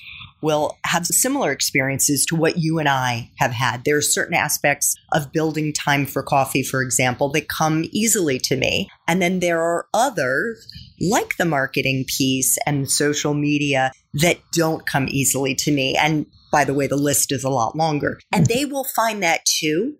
will 0.43 0.77
have 0.85 1.07
similar 1.07 1.51
experiences 1.51 2.25
to 2.27 2.37
what 2.37 2.59
you 2.59 2.79
and 2.79 2.89
I 2.89 3.31
have 3.37 3.53
had. 3.53 3.85
There 3.85 3.97
are 3.97 4.03
certain 4.03 4.35
aspects 4.35 4.95
of 5.13 5.33
building 5.33 5.73
time 5.73 6.07
for 6.07 6.23
coffee, 6.23 6.63
for 6.63 6.83
example, 6.83 7.31
that 7.31 7.49
come 7.49 7.85
easily 7.91 8.39
to 8.41 8.57
me. 8.57 8.89
And 9.09 9.23
then 9.23 9.41
there 9.41 9.61
are 9.63 9.87
others, 9.95 10.69
like 11.01 11.37
the 11.37 11.45
marketing 11.45 12.05
piece 12.07 12.59
and 12.67 12.91
social 12.91 13.35
media, 13.35 13.93
that 14.15 14.39
don't 14.53 14.87
come 14.87 15.07
easily 15.09 15.55
to 15.57 15.73
me. 15.73 15.97
And 15.97 16.27
by 16.53 16.65
the 16.65 16.75
way, 16.75 16.87
the 16.87 16.97
list 16.97 17.33
is 17.33 17.45
a 17.45 17.51
lot 17.51 17.77
longer. 17.77 18.19
And 18.33 18.47
they 18.47 18.65
will 18.65 18.87
find 18.95 19.23
that 19.23 19.41
too. 19.45 19.97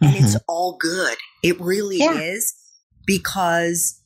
And 0.00 0.12
mm-hmm. 0.12 0.24
it's 0.24 0.36
all 0.46 0.76
good. 0.78 1.16
It 1.42 1.60
really 1.60 1.98
yeah. 1.98 2.18
is 2.18 2.54
because 3.06 4.00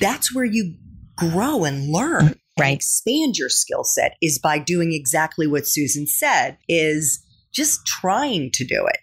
that's 0.00 0.34
where 0.34 0.44
you 0.44 0.74
grow 1.16 1.64
and 1.64 1.90
learn 1.90 2.34
right. 2.60 2.76
expand 2.76 3.36
your 3.36 3.48
skill 3.48 3.84
set 3.84 4.14
is 4.22 4.38
by 4.38 4.58
doing 4.58 4.92
exactly 4.92 5.46
what 5.46 5.66
Susan 5.66 6.06
said 6.06 6.58
is 6.68 7.24
just 7.52 7.86
trying 7.86 8.50
to 8.54 8.64
do 8.64 8.86
it. 8.86 8.98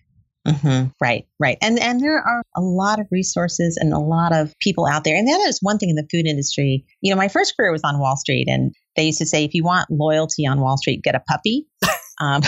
Mm-hmm. 0.47 0.89
Right, 1.01 1.25
right. 1.39 1.57
And 1.61 1.79
and 1.79 1.99
there 1.99 2.17
are 2.17 2.43
a 2.55 2.61
lot 2.61 2.99
of 2.99 3.07
resources 3.11 3.77
and 3.81 3.93
a 3.93 3.99
lot 3.99 4.31
of 4.31 4.53
people 4.59 4.85
out 4.85 5.03
there. 5.03 5.15
And 5.15 5.27
that 5.27 5.43
is 5.47 5.57
one 5.61 5.79
thing 5.79 5.89
in 5.89 5.95
the 5.95 6.07
food 6.11 6.27
industry. 6.27 6.85
You 7.01 7.11
know, 7.11 7.17
my 7.17 7.29
first 7.29 7.57
career 7.57 7.71
was 7.71 7.81
on 7.83 7.99
Wall 7.99 8.15
Street, 8.15 8.47
and 8.47 8.71
they 8.95 9.05
used 9.05 9.17
to 9.19 9.25
say, 9.25 9.43
if 9.43 9.55
you 9.55 9.63
want 9.63 9.89
loyalty 9.89 10.45
on 10.45 10.61
Wall 10.61 10.77
Street, 10.77 11.01
get 11.03 11.15
a 11.15 11.19
puppy. 11.19 11.67
Um, 12.21 12.43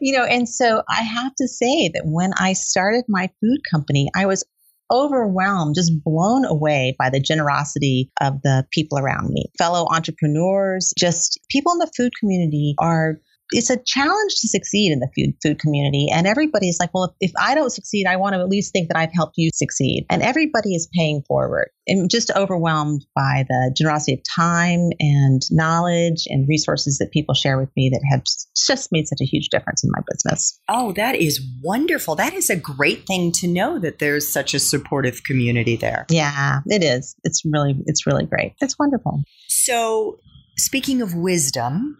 you 0.00 0.16
know, 0.16 0.24
and 0.24 0.48
so 0.48 0.82
I 0.88 1.02
have 1.02 1.32
to 1.36 1.46
say 1.46 1.90
that 1.94 2.02
when 2.04 2.32
I 2.36 2.54
started 2.54 3.04
my 3.08 3.28
food 3.40 3.60
company, 3.70 4.08
I 4.16 4.26
was 4.26 4.44
overwhelmed, 4.90 5.74
just 5.74 5.92
blown 6.02 6.44
away 6.44 6.94
by 6.98 7.10
the 7.10 7.20
generosity 7.20 8.10
of 8.20 8.40
the 8.42 8.66
people 8.70 8.98
around 8.98 9.30
me. 9.30 9.46
Fellow 9.58 9.86
entrepreneurs, 9.90 10.92
just 10.98 11.38
people 11.50 11.72
in 11.72 11.78
the 11.78 11.90
food 11.96 12.12
community 12.18 12.74
are 12.78 13.20
it's 13.50 13.70
a 13.70 13.78
challenge 13.84 14.34
to 14.40 14.48
succeed 14.48 14.92
in 14.92 15.00
the 15.00 15.08
food 15.16 15.34
food 15.42 15.58
community. 15.58 16.08
And 16.12 16.26
everybody's 16.26 16.78
like 16.80 16.90
well 16.94 17.04
if, 17.04 17.30
if, 17.30 17.32
i 17.38 17.54
don't 17.54 17.70
succeed 17.70 18.06
i 18.06 18.16
want 18.16 18.34
to 18.34 18.40
at 18.40 18.48
least 18.48 18.72
think 18.72 18.88
that 18.88 18.96
i've 18.96 19.12
helped 19.12 19.34
you 19.36 19.50
succeed. 19.54 20.06
And 20.10 20.22
everybody 20.22 20.74
is 20.74 20.88
paying 20.94 21.22
forward. 21.26 21.70
And 21.86 22.10
just 22.10 22.30
overwhelmed 22.36 23.06
by 23.14 23.46
the 23.48 23.74
generosity 23.76 24.14
of 24.14 24.20
time 24.36 24.90
and 25.00 25.42
knowledge 25.50 26.24
and 26.28 26.46
resources 26.48 26.98
that 26.98 27.10
people 27.12 27.34
share 27.34 27.58
with 27.58 27.70
me 27.76 27.90
that 27.90 28.02
have 28.10 28.22
just 28.66 28.92
made 28.92 29.08
such 29.08 29.20
a 29.22 29.24
huge 29.24 29.48
difference 29.48 29.82
in 29.82 29.90
my 29.92 30.02
business. 30.10 30.60
Oh 30.68 30.92
that 30.92 31.16
is 31.16 31.40
wonderful. 31.62 32.14
That 32.14 32.34
is 32.34 32.50
a 32.50 32.56
great 32.56 33.06
thing 33.06 33.32
to 33.36 33.48
know 33.48 33.78
that 33.78 33.98
there's 33.98 34.30
such 34.30 34.54
a 34.54 34.58
supportive 34.58 35.24
community 35.24 35.76
there. 35.76 36.06
Yeah 36.10 36.60
it 36.66 36.82
is. 36.82 37.14
It's 37.24 37.42
really 37.44 37.76
it's 37.86 38.06
really 38.06 38.26
great. 38.26 38.54
It's 38.60 38.78
wonderful. 38.78 39.22
So 39.48 40.18
speaking 40.56 41.02
of 41.02 41.14
wisdom 41.14 41.98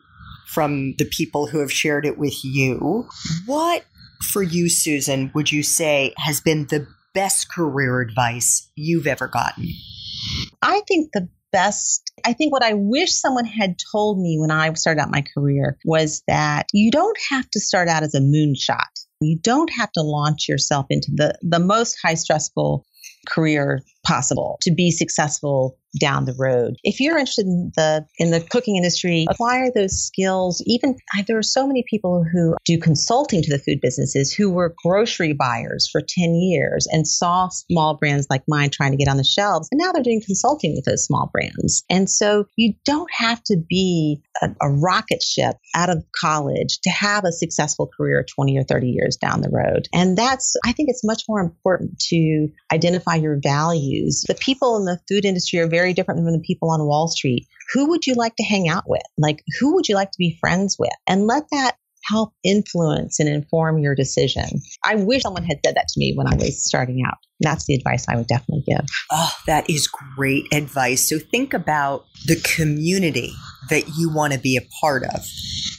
from 0.48 0.94
the 0.96 1.04
people 1.04 1.46
who 1.46 1.58
have 1.58 1.70
shared 1.70 2.06
it 2.06 2.16
with 2.16 2.42
you. 2.42 3.06
What, 3.44 3.84
for 4.32 4.42
you, 4.42 4.70
Susan, 4.70 5.30
would 5.34 5.52
you 5.52 5.62
say 5.62 6.14
has 6.16 6.40
been 6.40 6.66
the 6.66 6.86
best 7.14 7.52
career 7.52 8.00
advice 8.00 8.70
you've 8.74 9.06
ever 9.06 9.28
gotten? 9.28 9.68
I 10.62 10.80
think 10.88 11.10
the 11.12 11.28
best, 11.52 12.10
I 12.24 12.32
think 12.32 12.52
what 12.52 12.62
I 12.62 12.72
wish 12.74 13.12
someone 13.12 13.44
had 13.44 13.76
told 13.92 14.20
me 14.20 14.38
when 14.38 14.50
I 14.50 14.72
started 14.72 15.02
out 15.02 15.10
my 15.10 15.22
career 15.34 15.76
was 15.84 16.22
that 16.28 16.66
you 16.72 16.90
don't 16.90 17.18
have 17.30 17.48
to 17.50 17.60
start 17.60 17.88
out 17.88 18.02
as 18.02 18.14
a 18.14 18.20
moonshot. 18.20 19.04
You 19.20 19.38
don't 19.38 19.70
have 19.70 19.92
to 19.92 20.02
launch 20.02 20.48
yourself 20.48 20.86
into 20.90 21.10
the, 21.14 21.38
the 21.42 21.58
most 21.58 21.98
high 22.02 22.14
stressful 22.14 22.86
career 23.26 23.82
possible 24.04 24.58
to 24.62 24.72
be 24.72 24.90
successful 24.90 25.78
down 25.98 26.24
the 26.24 26.34
road. 26.38 26.76
If 26.84 27.00
you're 27.00 27.18
interested 27.18 27.46
in 27.46 27.72
the 27.76 28.06
in 28.18 28.30
the 28.30 28.40
cooking 28.40 28.76
industry, 28.76 29.26
acquire 29.28 29.70
those 29.74 30.02
skills. 30.02 30.62
Even 30.66 30.96
there 31.26 31.38
are 31.38 31.42
so 31.42 31.66
many 31.66 31.84
people 31.88 32.24
who 32.30 32.54
do 32.64 32.78
consulting 32.78 33.42
to 33.42 33.50
the 33.50 33.58
food 33.58 33.80
businesses 33.80 34.32
who 34.32 34.50
were 34.50 34.74
grocery 34.84 35.32
buyers 35.32 35.88
for 35.90 36.00
10 36.00 36.34
years 36.34 36.86
and 36.90 37.06
saw 37.06 37.48
small 37.48 37.96
brands 37.96 38.26
like 38.30 38.42
mine 38.46 38.70
trying 38.70 38.92
to 38.92 38.96
get 38.96 39.08
on 39.08 39.16
the 39.16 39.24
shelves, 39.24 39.68
and 39.72 39.78
now 39.82 39.92
they're 39.92 40.02
doing 40.02 40.22
consulting 40.24 40.74
with 40.74 40.84
those 40.84 41.04
small 41.04 41.30
brands. 41.32 41.84
And 41.88 42.08
so 42.10 42.44
you 42.56 42.74
don't 42.84 43.10
have 43.12 43.42
to 43.44 43.56
be 43.68 44.22
a, 44.42 44.48
a 44.60 44.70
rocket 44.70 45.22
ship 45.22 45.56
out 45.74 45.90
of 45.90 46.04
college 46.20 46.78
to 46.82 46.90
have 46.90 47.24
a 47.24 47.32
successful 47.32 47.88
career 47.96 48.24
20 48.34 48.58
or 48.58 48.62
30 48.62 48.88
years 48.88 49.16
down 49.16 49.40
the 49.40 49.50
road. 49.50 49.88
And 49.94 50.16
that's 50.16 50.54
I 50.64 50.72
think 50.72 50.90
it's 50.90 51.04
much 51.04 51.22
more 51.28 51.40
important 51.40 51.98
to 52.10 52.48
identify 52.72 53.14
your 53.14 53.36
values. 53.88 54.24
The 54.26 54.34
people 54.34 54.76
in 54.76 54.84
the 54.84 54.98
food 55.08 55.24
industry 55.24 55.58
are 55.60 55.68
very 55.68 55.92
different 55.92 56.20
from 56.20 56.32
the 56.32 56.40
people 56.40 56.70
on 56.70 56.86
Wall 56.86 57.08
Street. 57.08 57.46
Who 57.72 57.88
would 57.90 58.06
you 58.06 58.14
like 58.14 58.36
to 58.36 58.44
hang 58.44 58.68
out 58.68 58.84
with? 58.86 59.02
Like, 59.16 59.42
who 59.60 59.74
would 59.74 59.88
you 59.88 59.94
like 59.94 60.10
to 60.10 60.18
be 60.18 60.36
friends 60.40 60.76
with? 60.78 60.92
And 61.06 61.26
let 61.26 61.44
that 61.52 61.76
help 62.04 62.32
influence 62.42 63.20
and 63.20 63.28
inform 63.28 63.78
your 63.78 63.94
decision. 63.94 64.44
I 64.84 64.94
wish 64.94 65.22
someone 65.22 65.44
had 65.44 65.58
said 65.64 65.74
that 65.74 65.88
to 65.88 66.00
me 66.00 66.14
when 66.16 66.26
I 66.26 66.36
was 66.36 66.64
starting 66.64 67.02
out. 67.06 67.18
That's 67.40 67.66
the 67.66 67.74
advice 67.74 68.06
I 68.08 68.16
would 68.16 68.28
definitely 68.28 68.64
give. 68.66 68.86
Oh, 69.10 69.30
that 69.46 69.68
is 69.68 69.86
great 70.16 70.46
advice. 70.52 71.06
So 71.06 71.18
think 71.18 71.52
about 71.52 72.04
the 72.26 72.36
community 72.56 73.32
that 73.68 73.84
you 73.98 74.12
want 74.12 74.32
to 74.32 74.38
be 74.38 74.56
a 74.56 74.66
part 74.80 75.02
of 75.04 75.26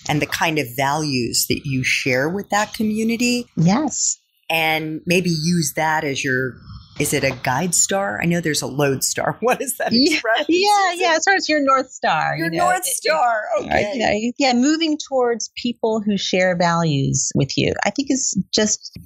and 0.08 0.22
the 0.22 0.28
kind 0.28 0.60
of 0.60 0.68
values 0.76 1.48
that 1.50 1.62
you 1.66 1.84
share 1.84 2.30
with 2.30 2.50
that 2.50 2.74
community. 2.74 3.48
Yes. 3.56 4.20
And 4.52 5.02
maybe 5.06 5.30
use 5.30 5.74
that 5.76 6.04
as 6.04 6.24
your 6.24 6.56
is 7.00 7.14
it 7.14 7.24
a 7.24 7.32
guide 7.44 7.74
star? 7.74 8.20
I 8.22 8.26
know 8.26 8.42
there's 8.42 8.62
a 8.62 8.68
lode 8.68 9.04
star. 9.04 9.38
What 9.50 9.62
is 9.62 9.78
that 9.78 9.92
expression? 9.94 10.46
Yeah, 10.50 10.94
yeah. 10.96 11.14
As 11.16 11.24
far 11.24 11.34
as 11.34 11.50
your 11.50 11.62
North 11.62 11.92
Star. 11.92 12.36
Your 12.38 12.52
you 12.52 12.60
know, 12.60 12.66
North 12.66 12.86
Star. 12.86 13.44
Okay. 13.62 13.92
Yeah, 13.96 14.32
yeah, 14.38 14.54
moving 14.54 14.98
towards 14.98 15.50
people 15.56 16.02
who 16.02 16.18
share 16.18 16.56
values 16.56 17.32
with 17.34 17.58
you, 17.58 17.74
I 17.86 17.90
think 17.90 18.12
is 18.12 18.38
just 18.54 18.98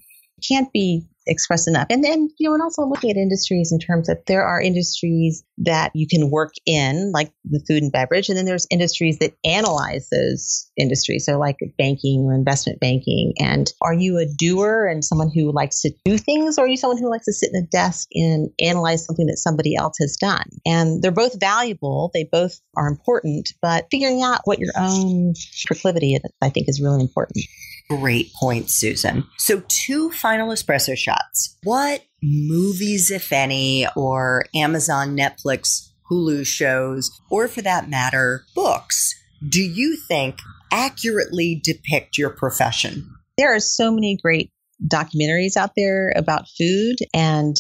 can't 0.46 0.72
be 0.74 1.06
expressed 1.28 1.68
enough. 1.68 1.88
And 1.90 2.04
then, 2.04 2.30
you 2.38 2.50
know, 2.50 2.54
and 2.54 2.64
also 2.64 2.86
looking 2.86 3.12
at 3.12 3.18
industries 3.18 3.72
in 3.72 3.80
terms 3.80 4.10
of 4.10 4.18
there 4.28 4.44
are 4.44 4.62
industries 4.62 5.44
that 5.60 5.92
you 5.94 6.08
can 6.08 6.30
work 6.30 6.54
in, 6.66 7.12
like 7.14 7.32
the 7.46 7.64
food 7.68 7.84
and 7.84 7.92
beverage, 7.92 8.30
and 8.30 8.38
then 8.38 8.46
there's 8.46 8.68
industries 8.70 9.20
that 9.20 9.34
analyze 9.46 10.10
those 10.10 10.70
industries. 10.78 11.26
So, 11.26 11.38
like 11.38 11.58
banking 11.78 12.22
or 12.22 12.34
investment 12.34 12.80
banking. 12.80 13.34
And 13.40 13.72
are 13.82 13.94
you 13.94 14.18
a 14.18 14.26
doer 14.26 14.88
and 14.88 15.04
someone 15.04 15.32
who 15.34 15.52
likes 15.52 15.82
to 15.82 15.92
do 16.06 16.18
things, 16.18 16.58
or 16.58 16.66
are 16.66 16.68
you 16.68 16.78
someone 16.78 16.98
who 16.98 17.10
likes 17.10 17.26
to 17.26 17.34
sit 17.34 17.52
in 17.54 17.64
a 17.64 17.68
desk 17.68 18.08
and 18.14 18.50
analyze 18.60 19.06
something 19.06 19.28
that 19.28 19.38
somebody 19.38 19.76
else 19.76 19.98
has 20.00 20.18
done? 20.18 20.46
And 20.66 21.02
they're 21.02 21.12
both 21.12 21.40
valuable, 21.40 22.12
they 22.14 22.28
both 22.32 22.60
are 22.76 22.88
important, 22.88 23.50
but 23.62 23.88
figuring 23.92 24.22
out 24.22 24.42
what 24.46 24.60
your 24.60 24.74
own 24.78 25.34
proclivity 25.66 26.16
is, 26.16 26.22
I 26.42 26.50
think, 26.50 26.68
is 26.70 26.82
really 26.82 27.02
important. 27.02 27.46
Great 27.90 28.32
point, 28.34 28.70
Susan. 28.70 29.26
So, 29.38 29.64
two 29.68 30.12
final 30.12 30.50
espresso 30.50 30.98
shots. 30.98 31.58
What 31.64 32.04
movies, 32.22 33.12
if 33.12 33.32
any, 33.32 33.88
or 33.96 34.46
Amazon, 34.56 35.18
Netflix, 35.18 35.90
Hulu 36.10 36.46
shows, 36.46 37.12
or 37.30 37.48
for 37.48 37.62
that 37.62 37.90
matter, 37.90 38.46
books, 38.56 39.14
do 39.48 39.62
you 39.62 39.98
think 40.08 40.40
accurately 40.72 41.62
depict 41.64 42.18
your 42.18 42.30
profession? 42.30 43.10
There 43.38 43.54
are 43.54 43.60
so 43.60 43.92
many 43.92 44.18
great 44.22 44.52
documentaries 44.88 45.58
out 45.58 45.72
there 45.76 46.14
about 46.16 46.46
food, 46.58 46.98
and 47.14 47.56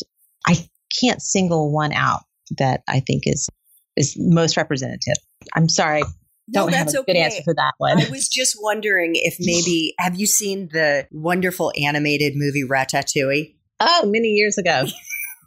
I 0.48 0.68
can't 1.00 1.22
single 1.22 1.72
one 1.72 1.94
out 1.94 2.22
that 2.58 2.82
I 2.88 3.00
think 3.00 3.24
is 3.26 3.50
is 3.96 4.16
most 4.18 4.58
representative. 4.58 5.18
I'm 5.54 5.70
sorry, 5.70 6.04
no, 6.48 6.68
a 6.68 6.82
okay. 6.82 7.14
good 7.14 7.16
answer 7.16 7.44
for 7.44 7.54
that 7.54 7.74
one. 7.78 8.02
I 8.02 8.10
was 8.10 8.28
just 8.28 8.58
wondering 8.62 9.12
if 9.16 9.38
maybe 9.40 9.94
have 10.00 10.20
you 10.20 10.28
seen 10.28 10.70
the 10.72 11.08
wonderful 11.12 11.72
animated 11.82 12.34
movie 12.36 12.64
Ratatouille? 12.64 13.56
Oh, 13.80 14.02
many 14.06 14.30
years 14.30 14.58
ago. 14.58 14.86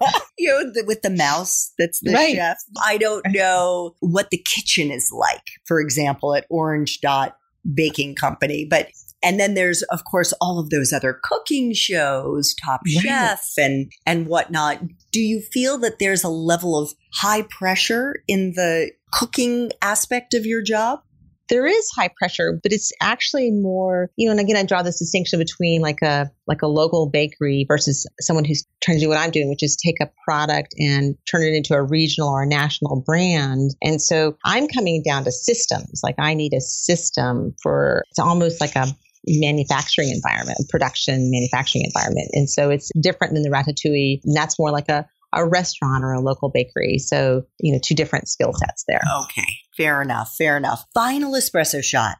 you 0.39 0.49
know, 0.49 0.71
the, 0.73 0.85
with 0.87 1.03
the 1.03 1.11
mouse 1.11 1.73
that's 1.79 2.01
the 2.01 2.13
right. 2.13 2.35
chef. 2.35 2.59
I 2.85 2.99
don't 2.99 3.25
know 3.31 3.95
what 4.01 4.31
the 4.31 4.43
kitchen 4.55 4.91
is 4.91 5.11
like, 5.13 5.45
for 5.67 5.81
example, 5.81 6.35
at 6.35 6.47
Orange 6.51 7.01
Dot 7.01 7.37
Baking 7.75 8.15
Company, 8.15 8.67
but 8.69 8.89
and 9.27 9.41
then 9.41 9.55
there's 9.55 9.83
of 9.85 10.05
course 10.05 10.33
all 10.41 10.59
of 10.59 10.71
those 10.71 10.93
other 10.93 11.19
cooking 11.23 11.75
shows, 11.75 12.55
Top 12.65 12.81
right. 12.87 13.03
Chef 13.03 13.43
and 13.59 13.91
and 14.07 14.27
whatnot. 14.27 14.81
Do 15.13 15.21
you 15.21 15.41
feel 15.41 15.79
that 15.79 15.99
there's 15.99 16.25
a 16.25 16.29
level 16.29 16.79
of 16.79 16.93
high 17.13 17.43
pressure 17.43 18.15
in 18.29 18.53
the 18.55 18.93
cooking 19.13 19.73
aspect 19.83 20.35
of 20.35 20.47
your 20.47 20.63
job? 20.63 21.01
there 21.49 21.67
is 21.67 21.89
high 21.95 22.11
pressure, 22.17 22.59
but 22.63 22.73
it's 22.73 22.91
actually 23.01 23.51
more, 23.51 24.11
you 24.17 24.27
know, 24.27 24.33
and 24.33 24.41
again, 24.41 24.57
I 24.57 24.65
draw 24.65 24.83
this 24.83 24.99
distinction 24.99 25.39
between 25.39 25.81
like 25.81 26.03
a, 26.03 26.31
like 26.47 26.63
a 26.63 26.67
local 26.67 27.09
bakery 27.09 27.65
versus 27.69 28.07
someone 28.21 28.45
who's 28.45 28.67
trying 28.83 28.99
to 28.99 29.05
do 29.05 29.09
what 29.09 29.19
I'm 29.19 29.31
doing, 29.31 29.49
which 29.49 29.63
is 29.63 29.77
take 29.77 29.97
a 30.01 30.11
product 30.25 30.75
and 30.79 31.17
turn 31.31 31.43
it 31.43 31.55
into 31.55 31.75
a 31.75 31.83
regional 31.83 32.31
or 32.31 32.43
a 32.43 32.47
national 32.47 33.03
brand. 33.07 33.73
And 33.83 34.01
so 34.03 34.37
I'm 34.45 34.67
coming 34.67 35.03
down 35.05 35.25
to 35.25 35.33
systems. 35.33 36.01
Like 36.03 36.17
I 36.19 36.35
need 36.35 36.53
a 36.53 36.61
system 36.61 37.55
for, 37.63 38.03
it's 38.11 38.19
almost 38.19 38.61
like 38.61 38.75
a 38.75 38.89
manufacturing 39.27 40.11
environment, 40.11 40.59
production 40.69 41.31
manufacturing 41.31 41.85
environment. 41.85 42.29
And 42.33 42.49
so 42.49 42.71
it's 42.71 42.91
different 43.01 43.35
than 43.35 43.43
the 43.43 43.51
ratatouille. 43.51 44.21
And 44.25 44.37
that's 44.37 44.59
more 44.59 44.71
like 44.71 44.89
a, 44.89 45.07
a 45.35 45.47
restaurant 45.47 46.05
or 46.05 46.13
a 46.13 46.21
local 46.21 46.49
bakery. 46.49 46.99
So, 46.99 47.43
you 47.61 47.73
know, 47.73 47.81
two 47.83 47.95
different 47.95 48.29
skill 48.29 48.53
sets 48.53 48.85
there. 48.87 49.03
Okay. 49.25 49.47
Fair 49.77 50.01
enough. 50.01 50.35
Fair 50.37 50.57
enough. 50.57 50.85
Final 50.95 51.33
espresso 51.33 51.83
shot. 51.83 52.17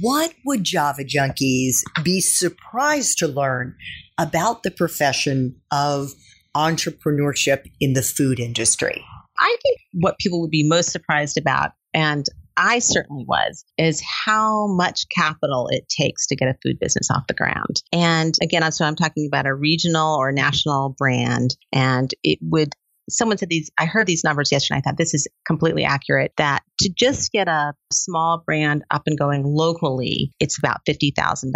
What 0.00 0.32
would 0.44 0.62
Java 0.62 1.02
junkies 1.02 1.78
be 2.04 2.20
surprised 2.20 3.18
to 3.18 3.26
learn 3.26 3.74
about 4.18 4.62
the 4.62 4.70
profession 4.70 5.56
of 5.72 6.12
entrepreneurship 6.56 7.64
in 7.80 7.94
the 7.94 8.02
food 8.02 8.38
industry? 8.38 9.04
I 9.38 9.56
think 9.62 9.78
what 9.94 10.18
people 10.18 10.40
would 10.42 10.50
be 10.50 10.68
most 10.68 10.90
surprised 10.90 11.38
about, 11.38 11.72
and 11.94 12.26
I 12.60 12.78
certainly 12.80 13.24
was, 13.26 13.64
is 13.78 14.02
how 14.02 14.66
much 14.66 15.06
capital 15.08 15.68
it 15.70 15.88
takes 15.88 16.26
to 16.26 16.36
get 16.36 16.48
a 16.48 16.58
food 16.62 16.78
business 16.78 17.10
off 17.10 17.26
the 17.26 17.34
ground. 17.34 17.82
And 17.90 18.34
again, 18.42 18.70
so 18.70 18.84
I'm 18.84 18.96
talking 18.96 19.26
about 19.26 19.46
a 19.46 19.54
regional 19.54 20.16
or 20.16 20.30
national 20.30 20.94
brand, 20.98 21.56
and 21.72 22.10
it 22.22 22.38
would 22.42 22.74
someone 23.08 23.36
said 23.36 23.48
these 23.48 23.70
i 23.76 23.86
heard 23.86 24.06
these 24.06 24.22
numbers 24.22 24.52
yesterday 24.52 24.78
i 24.78 24.80
thought 24.80 24.96
this 24.96 25.14
is 25.14 25.26
completely 25.44 25.82
accurate 25.84 26.32
that 26.36 26.62
to 26.78 26.88
just 26.96 27.32
get 27.32 27.48
a 27.48 27.72
small 27.92 28.40
brand 28.46 28.84
up 28.92 29.02
and 29.06 29.18
going 29.18 29.42
locally 29.44 30.30
it's 30.38 30.58
about 30.58 30.80
$50000 30.88 31.50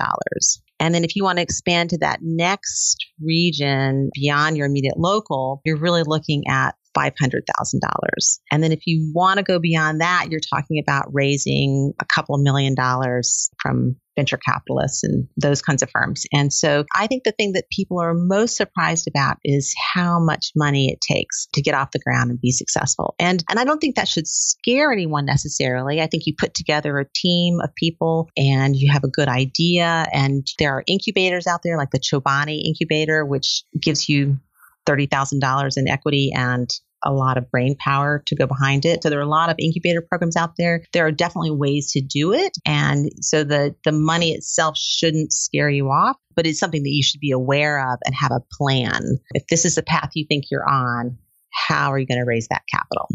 and 0.81 0.95
then 0.95 1.05
if 1.05 1.14
you 1.14 1.23
want 1.23 1.38
to 1.38 1.43
expand 1.43 1.90
to 1.90 1.99
that 1.99 2.19
next 2.23 3.07
region 3.23 4.11
beyond 4.14 4.57
your 4.57 4.67
immediate 4.67 4.99
local 4.99 5.61
you're 5.64 5.77
really 5.77 6.03
looking 6.05 6.43
at 6.49 6.75
$500,000. 6.97 8.39
And 8.51 8.63
then 8.63 8.73
if 8.73 8.87
you 8.87 9.11
want 9.15 9.39
to 9.39 9.45
go 9.45 9.59
beyond 9.59 10.01
that, 10.01 10.27
you're 10.31 10.41
talking 10.41 10.79
about 10.79 11.09
raising 11.13 11.93
a 12.01 12.05
couple 12.05 12.37
million 12.39 12.75
dollars 12.75 13.51
from 13.61 13.97
venture 14.17 14.37
capitalists 14.37 15.03
and 15.03 15.27
those 15.37 15.61
kinds 15.61 15.83
of 15.83 15.91
firms. 15.91 16.25
And 16.33 16.53
so 16.53 16.85
I 16.95 17.07
think 17.07 17.25
the 17.25 17.33
thing 17.33 17.53
that 17.53 17.65
people 17.71 18.01
are 18.01 18.15
most 18.15 18.57
surprised 18.57 19.09
about 19.09 19.39
is 19.45 19.75
how 19.95 20.21
much 20.21 20.53
money 20.55 20.91
it 20.91 21.01
takes 21.01 21.47
to 21.55 21.63
get 21.63 21.75
off 21.75 21.91
the 21.93 21.99
ground 21.99 22.31
and 22.31 22.41
be 22.41 22.51
successful. 22.51 23.15
And 23.19 23.43
and 23.51 23.59
I 23.59 23.65
don't 23.65 23.79
think 23.79 23.97
that 23.97 24.09
should 24.09 24.27
scare 24.27 24.93
anyone 24.93 25.25
necessarily. 25.25 26.01
I 26.01 26.07
think 26.07 26.27
you 26.27 26.35
put 26.39 26.55
together 26.55 26.99
a 26.99 27.07
team 27.15 27.61
of 27.61 27.75
people 27.75 28.31
and 28.37 28.77
you 28.77 28.93
have 28.93 29.05
a 29.05 29.09
good 29.09 29.29
idea 29.29 30.07
and 30.13 30.47
there 30.59 30.73
are 30.73 30.85
incubators 30.87 31.47
out 31.47 31.61
there 31.63 31.77
like 31.77 31.91
the 31.91 32.01
Chobani 32.01 32.63
incubator 32.65 33.25
which 33.25 33.65
gives 33.81 34.09
you 34.09 34.39
$30,000 34.87 35.77
in 35.77 35.89
equity 35.89 36.31
and 36.35 36.71
a 37.05 37.12
lot 37.12 37.37
of 37.37 37.51
brain 37.51 37.77
power 37.79 38.23
to 38.27 38.37
go 38.37 38.47
behind 38.47 38.85
it. 38.85 39.03
So 39.03 39.11
there 39.11 39.19
are 39.19 39.23
a 39.23 39.27
lot 39.27 39.51
of 39.51 39.57
incubator 39.59 40.03
programs 40.03 40.37
out 40.37 40.55
there. 40.57 40.83
There 40.93 41.07
are 41.07 41.12
definitely 41.12 41.51
ways 41.51 41.93
to 41.93 42.01
do 42.01 42.33
it. 42.33 42.57
And 42.67 43.11
so 43.21 43.45
the, 43.45 43.75
the 43.85 43.93
money 43.93 44.33
itself 44.33 44.77
shouldn't 44.77 45.33
scare 45.33 45.71
you 45.71 45.88
off, 45.88 46.17
but 46.35 46.47
it's 46.47 46.59
something 46.59 46.83
that 46.83 46.90
you 46.90 47.03
should 47.03 47.21
be 47.21 47.31
aware 47.31 47.93
of 47.93 47.99
and 48.05 48.14
have 48.14 48.33
a 48.33 48.43
plan. 48.53 49.19
If 49.33 49.47
this 49.49 49.64
is 49.64 49.75
the 49.75 49.83
path 49.83 50.11
you 50.14 50.27
think 50.29 50.45
you're 50.51 50.69
on, 50.69 51.19
how 51.53 51.93
are 51.93 51.99
you 51.99 52.07
going 52.07 52.21
to 52.21 52.27
raise 52.27 52.49
that 52.49 52.62
capital? 52.71 53.09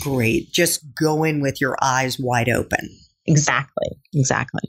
Great. 0.00 0.52
Just 0.52 0.82
go 0.94 1.24
in 1.24 1.40
with 1.40 1.60
your 1.60 1.76
eyes 1.82 2.18
wide 2.18 2.48
open. 2.48 2.88
Exactly. 3.26 3.88
Exactly. 4.14 4.62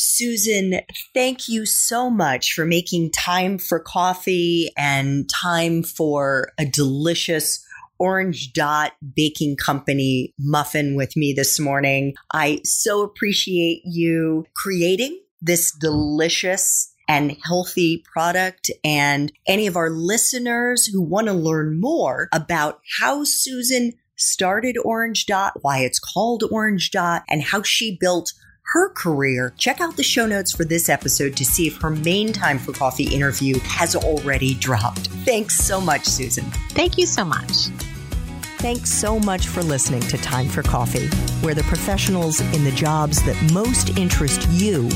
Susan, 0.00 0.80
thank 1.12 1.48
you 1.48 1.66
so 1.66 2.08
much 2.08 2.52
for 2.52 2.64
making 2.64 3.10
time 3.10 3.58
for 3.58 3.80
coffee 3.80 4.70
and 4.78 5.28
time 5.28 5.82
for 5.82 6.52
a 6.56 6.64
delicious 6.64 7.64
Orange 7.98 8.52
Dot 8.52 8.92
Baking 9.14 9.56
Company 9.56 10.34
muffin 10.38 10.94
with 10.94 11.16
me 11.16 11.32
this 11.32 11.58
morning. 11.58 12.14
I 12.32 12.60
so 12.64 13.02
appreciate 13.02 13.82
you 13.84 14.46
creating 14.54 15.20
this 15.40 15.72
delicious 15.72 16.92
and 17.08 17.36
healthy 17.44 18.04
product. 18.12 18.70
And 18.84 19.32
any 19.46 19.66
of 19.66 19.76
our 19.76 19.90
listeners 19.90 20.86
who 20.86 21.00
want 21.00 21.26
to 21.28 21.32
learn 21.32 21.80
more 21.80 22.28
about 22.32 22.80
how 23.00 23.24
Susan 23.24 23.94
started 24.16 24.76
Orange 24.84 25.26
Dot, 25.26 25.54
why 25.62 25.78
it's 25.78 25.98
called 25.98 26.44
Orange 26.50 26.90
Dot, 26.90 27.22
and 27.28 27.42
how 27.42 27.62
she 27.62 27.96
built 27.98 28.32
her 28.72 28.90
career, 28.90 29.54
check 29.56 29.80
out 29.80 29.96
the 29.96 30.02
show 30.02 30.26
notes 30.26 30.52
for 30.52 30.64
this 30.64 30.90
episode 30.90 31.34
to 31.36 31.44
see 31.44 31.66
if 31.66 31.80
her 31.80 31.88
main 31.88 32.34
time 32.34 32.58
for 32.58 32.72
coffee 32.72 33.14
interview 33.14 33.58
has 33.60 33.96
already 33.96 34.54
dropped. 34.54 35.06
Thanks 35.24 35.56
so 35.56 35.80
much, 35.80 36.04
Susan. 36.04 36.44
Thank 36.72 36.98
you 36.98 37.06
so 37.06 37.24
much. 37.24 37.68
Thanks 38.58 38.90
so 38.90 39.20
much 39.20 39.46
for 39.46 39.62
listening 39.62 40.02
to 40.02 40.18
Time 40.18 40.48
for 40.48 40.62
Coffee, 40.62 41.06
where 41.42 41.54
the 41.54 41.62
professionals 41.62 42.40
in 42.40 42.64
the 42.64 42.72
jobs 42.72 43.22
that 43.22 43.52
most 43.54 43.96
interest 43.96 44.46
you 44.50 44.90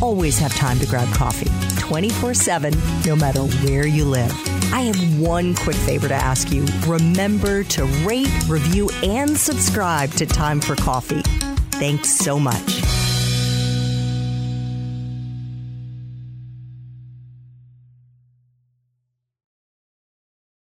always 0.00 0.38
have 0.38 0.54
time 0.54 0.78
to 0.78 0.86
grab 0.86 1.12
coffee 1.12 1.50
24 1.80 2.34
7, 2.34 2.72
no 3.04 3.16
matter 3.16 3.40
where 3.40 3.86
you 3.86 4.04
live. 4.04 4.30
I 4.72 4.82
have 4.82 5.20
one 5.20 5.56
quick 5.56 5.76
favor 5.76 6.06
to 6.06 6.14
ask 6.14 6.52
you. 6.52 6.66
Remember 6.86 7.64
to 7.64 7.84
rate, 8.06 8.30
review, 8.46 8.90
and 9.02 9.36
subscribe 9.36 10.12
to 10.12 10.26
Time 10.26 10.60
for 10.60 10.76
Coffee. 10.76 11.22
Thanks 11.72 12.12
so 12.12 12.38
much. 12.38 13.07